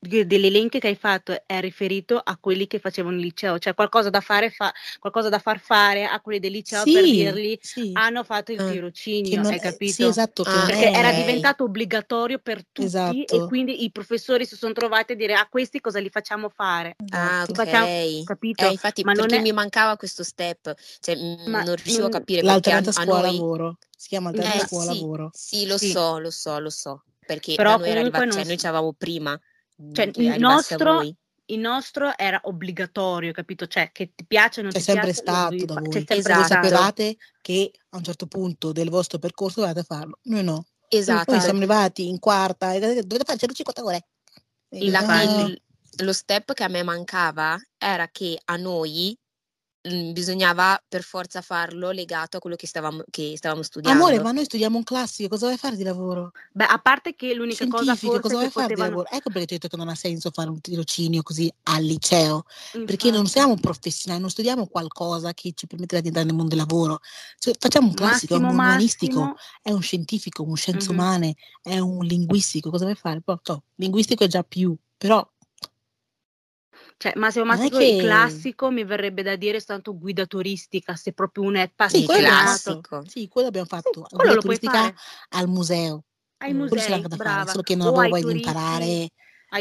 [0.00, 4.20] dell'elenco che hai fatto è riferito a quelli che facevano il liceo, cioè qualcosa da
[4.22, 8.24] fare, fa, qualcosa da far fare a quelli del liceo per Sì, dirgli sì, hanno
[8.24, 10.06] fatto il che tirocinio, non hai sì, capito?
[10.08, 11.14] esatto, che Ah, Perché era ok.
[11.14, 11.16] è...
[11.20, 15.46] diventato obbligatorio per tutti e Esatto, quindi i professori si sono trovati a dire a
[15.48, 16.96] questi cosa li facciamo fare?
[17.12, 17.52] Ah, esatto.
[17.52, 17.90] Li facciamo, ok.
[17.90, 18.66] Eh, capito?
[18.66, 22.08] infatti, Ma non perché è, mi mancava questo step, cioè mm, ma non riuscivo a
[22.08, 23.04] capire perché a, L'alternanza a noi...
[23.04, 25.30] scuola-lavoro, si chiama alternanza Eh sì, scuola-lavoro.
[25.32, 28.32] sì, lo sì, so, lo so, lo so, perché però noi era comunque arrivato, non,
[28.32, 29.40] cioè noi s- ci avevamo prima
[29.92, 31.14] cioè il nostro, voi.
[31.46, 33.66] il nostro era obbligatorio, capito?
[33.66, 35.92] Cioè che ti piace o non C'è ti sempre piace, stato dovevi da fare, c'è
[35.92, 36.04] voi.
[36.06, 36.42] sempre Voi stato.
[36.44, 40.18] Esatto, sapevate che a un certo punto del vostro percorso dovete farlo.
[40.24, 40.64] Noi no.
[40.88, 41.22] Poi esatto.
[41.24, 44.06] siamo Infatti, arrivati in quarta e dovete fare 150 ore.
[44.68, 45.62] E io, La- ah, il-
[46.02, 49.16] lo step che a me mancava era che a noi
[49.82, 54.22] bisognava per forza farlo legato a quello che stavamo, che stavamo amore, studiando.
[54.22, 56.32] ma noi studiamo un classico, cosa vai a fare di lavoro?
[56.52, 59.16] Beh, a parte che l'unica cosa Scientifico, forse cosa a fare di potevano, lavoro?
[59.16, 62.44] Ecco perché ti ho detto che non ha senso fare un tirocinio così al liceo,
[62.72, 66.54] perché non infatti, siamo professionali, non studiamo qualcosa che ci permetterà di entrare nel mondo
[66.54, 67.00] del lavoro.
[67.38, 70.98] Cioè, facciamo un classico, è massimo un umanistico, massimo, è un scientifico, un scienze mhm.
[70.98, 73.22] umane, è un linguistico, cosa vai a fare?
[73.22, 75.26] Poi, so, linguistico è già più, però
[77.00, 77.96] Cioè, massimo è massimo il che...
[77.96, 82.06] classico mi verrebbe da dire è stato guida turistica, se proprio uno è Sì, Il
[82.06, 83.02] quello classico.
[83.06, 84.94] sì, quello abbiamo Sì, fatto, quello guida lo puoi turistica fare.
[85.30, 86.04] al museo,
[86.42, 86.58] ai Mm.
[86.58, 89.08] quello musei, anche da fare, brava, solo che non avevo voglia di imparare,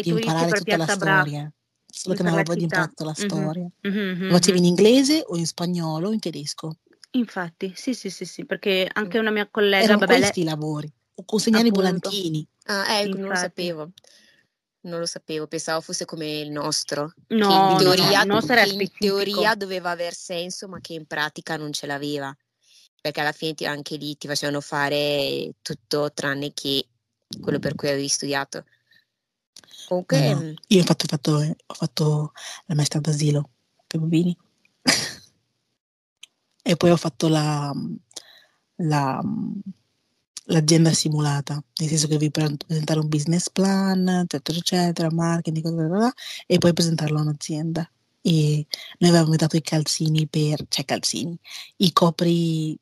[0.01, 1.53] di imparare tutta la Piazza Bra, storia,
[1.87, 3.69] solo che non avevo voglia di imparare tutta la Mhm, storia.
[3.83, 6.75] mhm, Lo facevi in inglese o in spagnolo o in tedesco.
[7.11, 10.43] Infatti, sì, sì, sì, sì, perché anche una mia collega, Erano vabbè, lei, questi i
[10.43, 12.45] lavori, o consegnare i volantini.
[12.65, 13.91] Ah, ecco, non lo sapevo.
[14.81, 18.23] Non lo sapevo, pensavo fosse come il nostro, che in No, no, no, teoria,
[18.63, 22.33] in teoria doveva aver senso, ma che in pratica non ce l'aveva.
[23.01, 26.85] Perché alla fine ti- anche lì ti facevano fare tutto tranne che
[27.41, 28.57] quello per cui avevi studiato.
[28.65, 28.65] No,
[29.87, 31.31] Comunque, no, mm, io ho fatto, ho fatto,
[31.65, 32.31] ho fatto
[32.65, 33.49] la maestra d'asilo
[33.87, 34.35] per bambini
[36.63, 37.71] e poi ho fatto la,
[38.75, 39.21] la-
[40.49, 45.97] l'azienda simulata, nel senso che pre- presentare un business plan, eccetera, eccetera, marketing, bla, bla,
[45.97, 46.13] bla,
[46.45, 47.89] e poi presentarlo a un'azienda.
[48.21, 48.65] E
[48.99, 51.37] noi avevamo dato i calzini per, cioè calzini,
[51.77, 52.77] i copri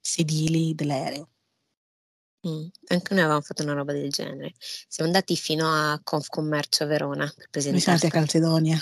[0.00, 1.28] sedili dell'aereo.
[2.46, 4.54] mm, anche noi avevamo fatto una roba del genere.
[4.58, 8.10] Siamo andati fino a Confcommercio a Verona per Noi siamo andati a.
[8.10, 8.80] Calcedonia.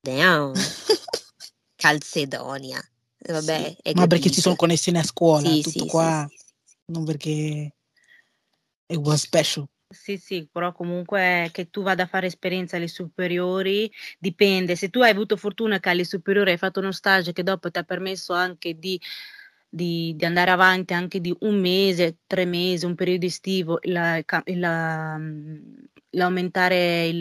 [0.00, 0.52] Damn,
[1.76, 2.80] Calcedonia.
[3.26, 6.43] Vabbè, Sì, ma perché ci sono connessioni a scuola, Sì, tutto sì, qua, sì, sì.
[6.88, 7.72] Non perché
[8.88, 9.66] it was special.
[9.88, 14.74] Sì, sì, però comunque che tu vada a fare esperienza alle superiori dipende.
[14.74, 17.78] Se tu hai avuto fortuna che alle superiori hai fatto uno stage che dopo ti
[17.78, 19.00] ha permesso anche di,
[19.68, 25.16] di- di andare avanti anche di un mese, tre mesi, un periodo estivo, la- la-
[25.18, 25.74] mm,
[26.10, 27.20] l'aumentare il-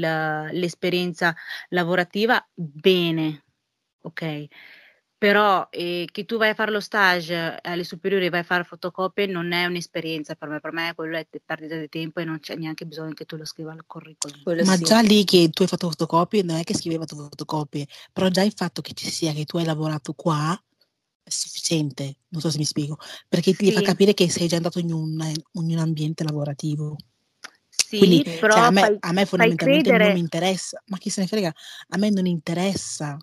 [0.53, 1.35] l'esperienza
[1.69, 3.43] lavorativa, bene,
[4.01, 4.47] ok?
[5.23, 8.43] Però eh, che tu vai a fare lo stage eh, alle superiori e vai a
[8.43, 12.25] fare fotocopie non è un'esperienza per me, per me quello è perdita di tempo e
[12.25, 14.43] non c'è neanche bisogno che tu lo scriva al curriculum.
[14.43, 14.83] Quello Ma sì.
[14.83, 18.41] già lì che tu hai fatto fotocopie, non è che scriveva tu fotocopie, però già
[18.43, 20.61] il fatto che ci sia che tu hai lavorato qua
[21.23, 22.97] è sufficiente, non so se mi spiego,
[23.29, 25.21] perché ti fa capire che sei già andato in un,
[25.53, 26.97] in un ambiente lavorativo.
[27.69, 28.27] sì, Quindi, Mm.
[28.29, 31.27] cioè, a però me, fai, a me fondamentalmente non mi interessa, ma chi se ne
[31.27, 31.53] frega,
[31.91, 33.17] a me non interessa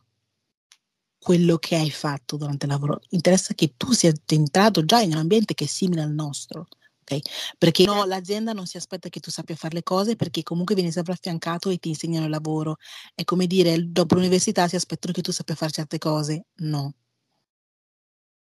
[1.21, 5.19] quello che hai fatto durante il lavoro, interessa che tu sia entrato già in un
[5.19, 6.67] ambiente che è simile al nostro.
[7.03, 7.19] ok?
[7.59, 10.93] Perché no, l'azienda non si aspetta che tu sappia fare le cose perché comunque vieni
[10.93, 12.77] sempre affiancato e ti insegnano il lavoro.
[13.15, 16.47] È come dire, dopo l'università si aspettano che tu sappia fare certe cose.
[16.61, 16.95] No,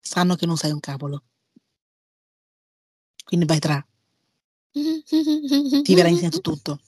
[0.01, 1.25] sanno che non sai un cavolo.
[3.25, 3.87] Quindi vai tra,
[4.73, 6.81] ti verrà insegnato tutto.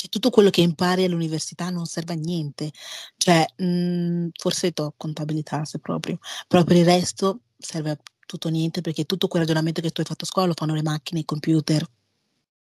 [0.00, 2.70] Cioè, tutto quello che impari all'università non serve a niente.
[3.18, 8.80] Cioè, mh, forse to, contabilità se proprio, però per il resto serve a tutto niente
[8.80, 11.24] perché tutto quel ragionamento che tu hai fatto a scuola lo fanno le macchine, i
[11.26, 11.86] computer.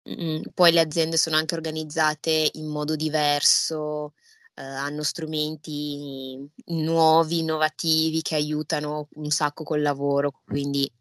[0.09, 4.13] Mm, Poi le aziende sono anche organizzate in modo diverso,
[4.55, 10.91] eh, hanno strumenti nuovi, innovativi che aiutano un sacco col lavoro, quindi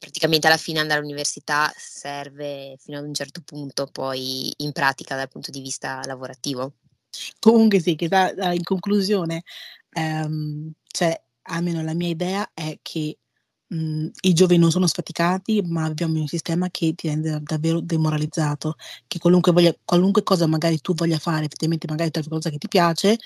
[0.00, 5.28] praticamente alla fine andare all'università serve fino ad un certo punto, poi in pratica dal
[5.28, 6.72] punto di vista lavorativo.
[7.38, 9.42] Comunque sì, che da, da- in conclusione,
[9.92, 13.18] ehm, cioè, almeno la mia idea è che
[13.68, 18.76] mh, i giovani non sono sfaticati, ma abbiamo un sistema che ti rende davvero demoralizzato,
[19.06, 22.68] che qualunque, voglia, qualunque cosa magari tu voglia fare, effettivamente magari trovi qualcosa che ti
[22.68, 23.18] piace,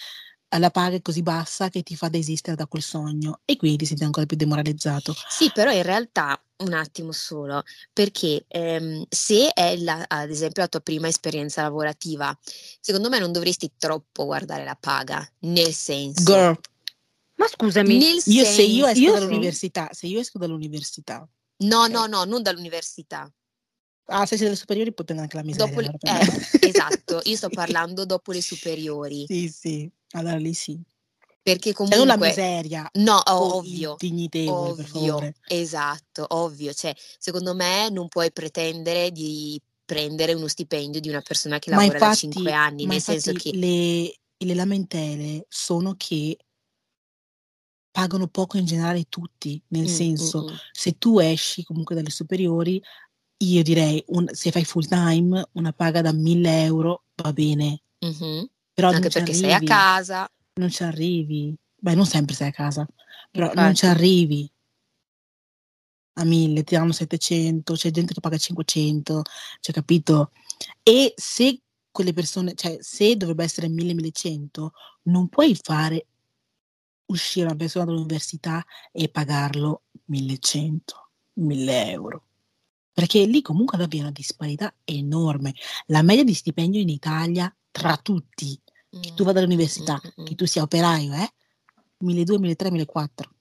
[0.55, 3.79] eh, la paga è così bassa che ti fa desistere da quel sogno e quindi
[3.79, 5.15] ti senti ancora più demoralizzato.
[5.29, 10.69] Sì, però in realtà un attimo solo, perché ehm, se è la- ad esempio la
[10.69, 12.37] tua prima esperienza lavorativa,
[12.81, 16.59] secondo me non dovresti troppo guardare la paga, nel senso, Girl,
[17.37, 19.13] Ma scusami, nel io se io senso, esco io sì.
[19.13, 21.29] dall'università, se io esco dall'università,
[21.59, 21.91] no, ok?
[21.91, 23.29] no, no, non dall'università.
[24.07, 25.67] Ah, se sei delle superiori puoi prendere anche la miseria.
[25.67, 26.11] Dopo allora per
[26.61, 30.79] eh, esatto, io sto parlando dopo le superiori, Sì, sì, allora lì sì.
[31.43, 35.35] perché Cioè non la comunque, miseria, no, ovvio, dignitevole, per ovvio, favore.
[35.49, 41.59] esatto, ovvio, cioè, secondo me non puoi pretendere di prendere uno stipendio di una persona
[41.59, 45.95] che Ma lavora da 5 infatti, anni, nel senso infatti che le, le lamentele sono
[45.97, 46.37] che
[47.91, 50.55] pagano poco in generale tutti, nel Mm, mm, senso, mm.
[50.73, 52.83] se tu esci comunque dalle superiori,
[53.39, 58.49] io direi, un- se fai full time, una paga da 1000 euro va bene, Mhm.
[58.73, 60.31] però Anche perché sei a arrivi, casa.
[60.55, 61.55] non ci arrivi.
[61.77, 62.87] Beh, non sempre sei a casa,
[63.31, 63.87] però non ci infatti.
[63.87, 64.51] arrivi
[66.17, 69.23] a 1000, ti danno 700, c'è gente che paga 500,
[69.61, 70.31] cioè capito?
[70.83, 71.61] E se
[71.91, 74.73] quelle persone, cioè se dovrebbe essere 1000-1100,
[75.05, 76.07] non puoi fare
[77.07, 82.23] uscire una persona dall'università e pagarlo 1100, 1000 euro.
[82.95, 85.53] Perché lì comunque aveva una disparità enorme.
[85.87, 88.59] La media di stipendio in Italia tra tutti,
[89.01, 90.37] che tu Mm, vada mm, all'università, mm, mm, che mm.
[90.37, 91.33] tu sia operaio, eh?
[91.99, 93.35] 1200, 1300, 1400.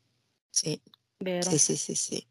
[0.50, 0.82] Sì,
[1.18, 1.50] Vero.
[1.52, 2.28] sì, sì, sì, sì.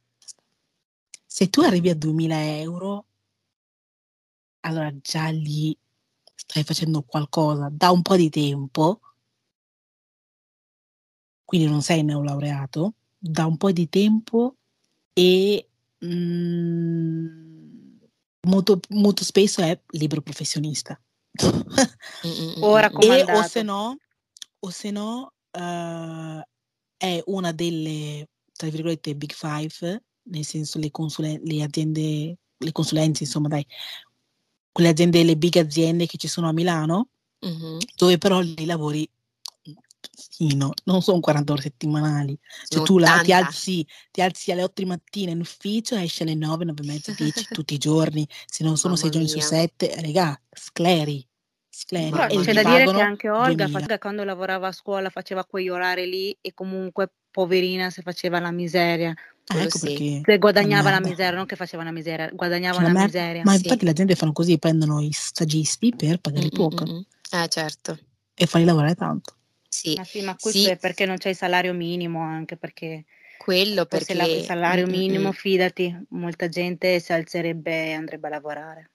[1.26, 3.06] Se tu arrivi a 2000 euro,
[4.60, 5.76] allora già lì
[6.34, 9.00] stai facendo qualcosa da un po' di tempo,
[11.44, 14.56] quindi non sei neolaureato, da un po' di tempo
[15.12, 15.68] e
[16.04, 17.96] mm,
[18.48, 21.00] molto, molto spesso è libero professionista.
[22.60, 23.96] Ora e o se no,
[24.60, 26.46] o se no eh,
[26.96, 33.24] è una delle, tra virgolette, big five, nel senso le, consule- le aziende, le consulenze,
[33.24, 33.66] insomma, dai,
[34.70, 37.08] quelle aziende, le big aziende che ci sono a Milano,
[37.42, 37.78] Mhm.
[37.96, 39.08] dove però lì lavori
[40.14, 42.38] sì, no, non sono 40 ore settimanali.
[42.40, 43.36] Cioè Sono tu la- ti 80.
[43.46, 47.12] alzi, ti alzi alle 8 di mattina in ufficio esci alle 9, 9 e mezza,
[47.12, 48.26] 10 tutti i giorni.
[48.46, 49.46] Se non sono Mamma 6 giorni su mia.
[49.46, 51.26] 7, regà, scleri,
[51.68, 52.10] scleri.
[52.10, 53.86] Però E c'è da dire che anche Olga, 2000.
[53.86, 58.50] fa- quando lavorava a scuola, faceva quegli orari lì e comunque, poverina, se faceva la
[58.50, 59.14] miseria.
[59.46, 59.86] Ah, ecco sì.
[59.86, 61.08] perché Se la guadagnava la merda.
[61.08, 63.18] miseria, non che faceva la miseria, guadagnava Cioè, la la merda.
[63.18, 63.42] miseria.
[63.44, 63.62] Ma Sì.
[63.62, 67.00] infatti le aziende fanno così, prendono i stagisti per pagarli mm, poco mm, mm.
[67.40, 67.98] Eh, certo.
[68.34, 69.36] e farli lavorare tanto.
[69.72, 73.06] Sì, Ma sì, ma questo sì, è perché non c'è il salario minimo, anche perché
[73.38, 74.44] quello fosse la- il perché...
[74.44, 74.98] salario mm, mm, mm.
[74.98, 78.90] minimo, fidati, molta gente si alzerebbe e andrebbe a lavorare.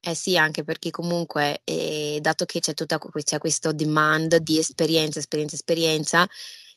[0.00, 5.18] Eh sì, anche perché comunque, eh, dato che c'è tutta c'è questo demand di esperienza,
[5.18, 6.28] esperienza, esperienza,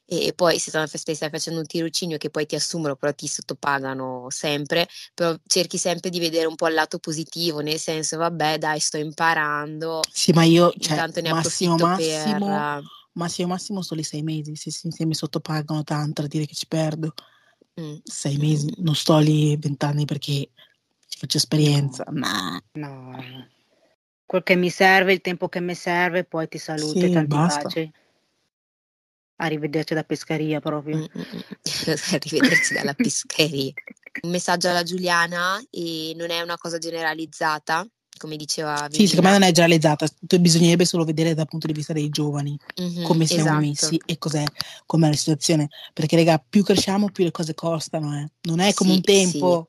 [0.09, 4.27] e poi se stai stai facendo un tirocinio che poi ti assumono, però ti sottopagano
[4.29, 8.79] sempre, però cerchi sempre di vedere un po' il lato positivo, nel senso, vabbè, dai,
[8.79, 12.41] sto imparando, Sì, ma io, cioè, intanto ne massimo approfitto per...
[12.41, 12.81] massimo,
[13.13, 14.55] massimo massimo solo i sei mesi.
[14.55, 17.13] Se, se, mi sottopagano tanto, a dire che ci perdo.
[17.81, 20.49] mm, Sei mesi, non sto lì vent'anni perché
[21.09, 22.05] ci faccio esperienza.
[22.11, 22.61] Nah.
[22.73, 23.47] No, no.
[24.25, 27.35] Quel che mi serve, il tempo che mi serve, poi ti saluto e Sì, tanti
[27.35, 27.63] basta.
[27.63, 27.91] baci.
[29.37, 30.97] Arrivederci da pescaria mm, proprio.
[30.97, 31.39] mm, mm.
[32.13, 33.71] Arrivederci dalla pescheria.
[34.21, 39.37] Un messaggio alla Giuliana, e non è una cosa generalizzata, come diceva Sì, secondo me
[39.37, 40.07] non è generalizzata.
[40.39, 43.59] Bisognerebbe solo vedere dal punto di vista dei giovani Mhm, come siamo esatto.
[43.59, 44.43] messi e cos'è,
[44.87, 45.69] com'è la situazione.
[45.93, 48.17] Perché, raga, più cresciamo, più le cose costano.
[48.19, 48.27] eh.
[48.41, 49.67] Non è come Sì, un tempo.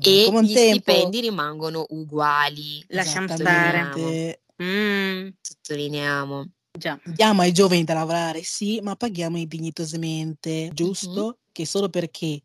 [0.00, 0.92] È E come gli tempo.
[0.92, 2.84] stipendi rimangono uguali.
[2.88, 3.78] Lasciamo stare.
[3.80, 4.42] Esattamente.
[4.62, 6.46] Mm, Sottolineiamo.
[6.76, 7.00] Già.
[7.04, 11.38] Diamo ai giovani da lavorare, sì, ma paghiamoli dignitosamente, giusto?
[11.52, 12.42] Che solo perché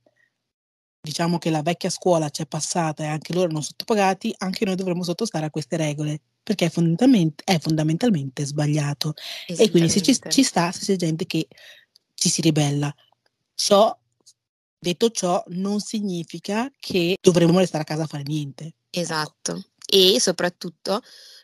[1.01, 5.03] diciamo che la vecchia scuola c'è passata e anche loro non sottopagati, anche noi dovremmo
[5.03, 9.13] sottostare a queste regole, perché è fondamentalmente, è fondamentalmente sbagliato.
[9.47, 11.47] E quindi se ci, ci sta, se c'è gente che
[12.13, 12.93] ci si ribella.
[13.55, 13.97] Ciò,
[14.79, 18.65] detto ciò, non significa che dovremmo restare a casa a fare niente.
[18.65, 18.75] Ecco.
[18.89, 19.65] Esatto.
[19.85, 21.01] E soprattutto,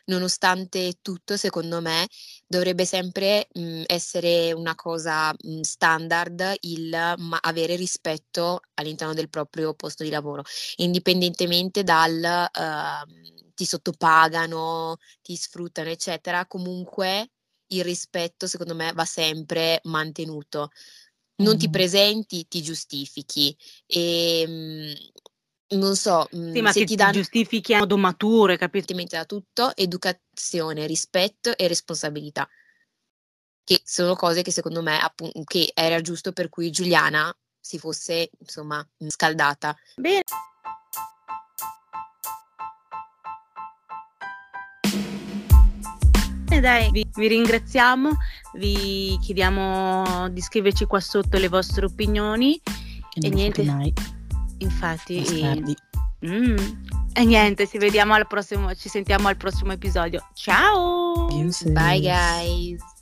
[0.08, 2.06] nonostante tutto, secondo me,
[2.46, 6.88] dovrebbe sempre mh, essere una cosa mh, standard il
[7.18, 10.42] ma- avere rispetto all'interno del proprio posto di lavoro,
[10.76, 17.30] indipendentemente dal ehm, ti sottopagano, ti sfruttano, eccetera, comunque
[17.70, 20.70] il rispetto secondo me va sempre mantenuto.
[21.40, 23.56] Non ti presenti, ti giustifichi.
[23.86, 24.92] Ehm,
[25.70, 28.84] non so, Sì, mhmm, ma se ti ti dan giustifichi a modo maturo, capito?
[28.84, 32.48] Ovviamente da tutto, educazione, rispetto e responsabilità.
[33.64, 38.30] Che sono cose che secondo me appun che era giusto per cui Giuliana si fosse,
[38.38, 39.76] insomma, scaldata.
[39.96, 40.22] Bene.
[46.60, 48.10] Dai, vi vi ringraziamo,
[48.54, 53.92] vi chiediamo di scriverci qua sotto le vostre opinioni e fate niente mai,
[54.58, 55.76] infatti, bastardi.
[56.20, 56.56] mh,
[57.14, 60.26] e niente, ci vediamo al prossimo ci sentiamo al prossimo episodio.
[60.34, 61.26] Ciao!
[61.72, 62.96] Bye guys.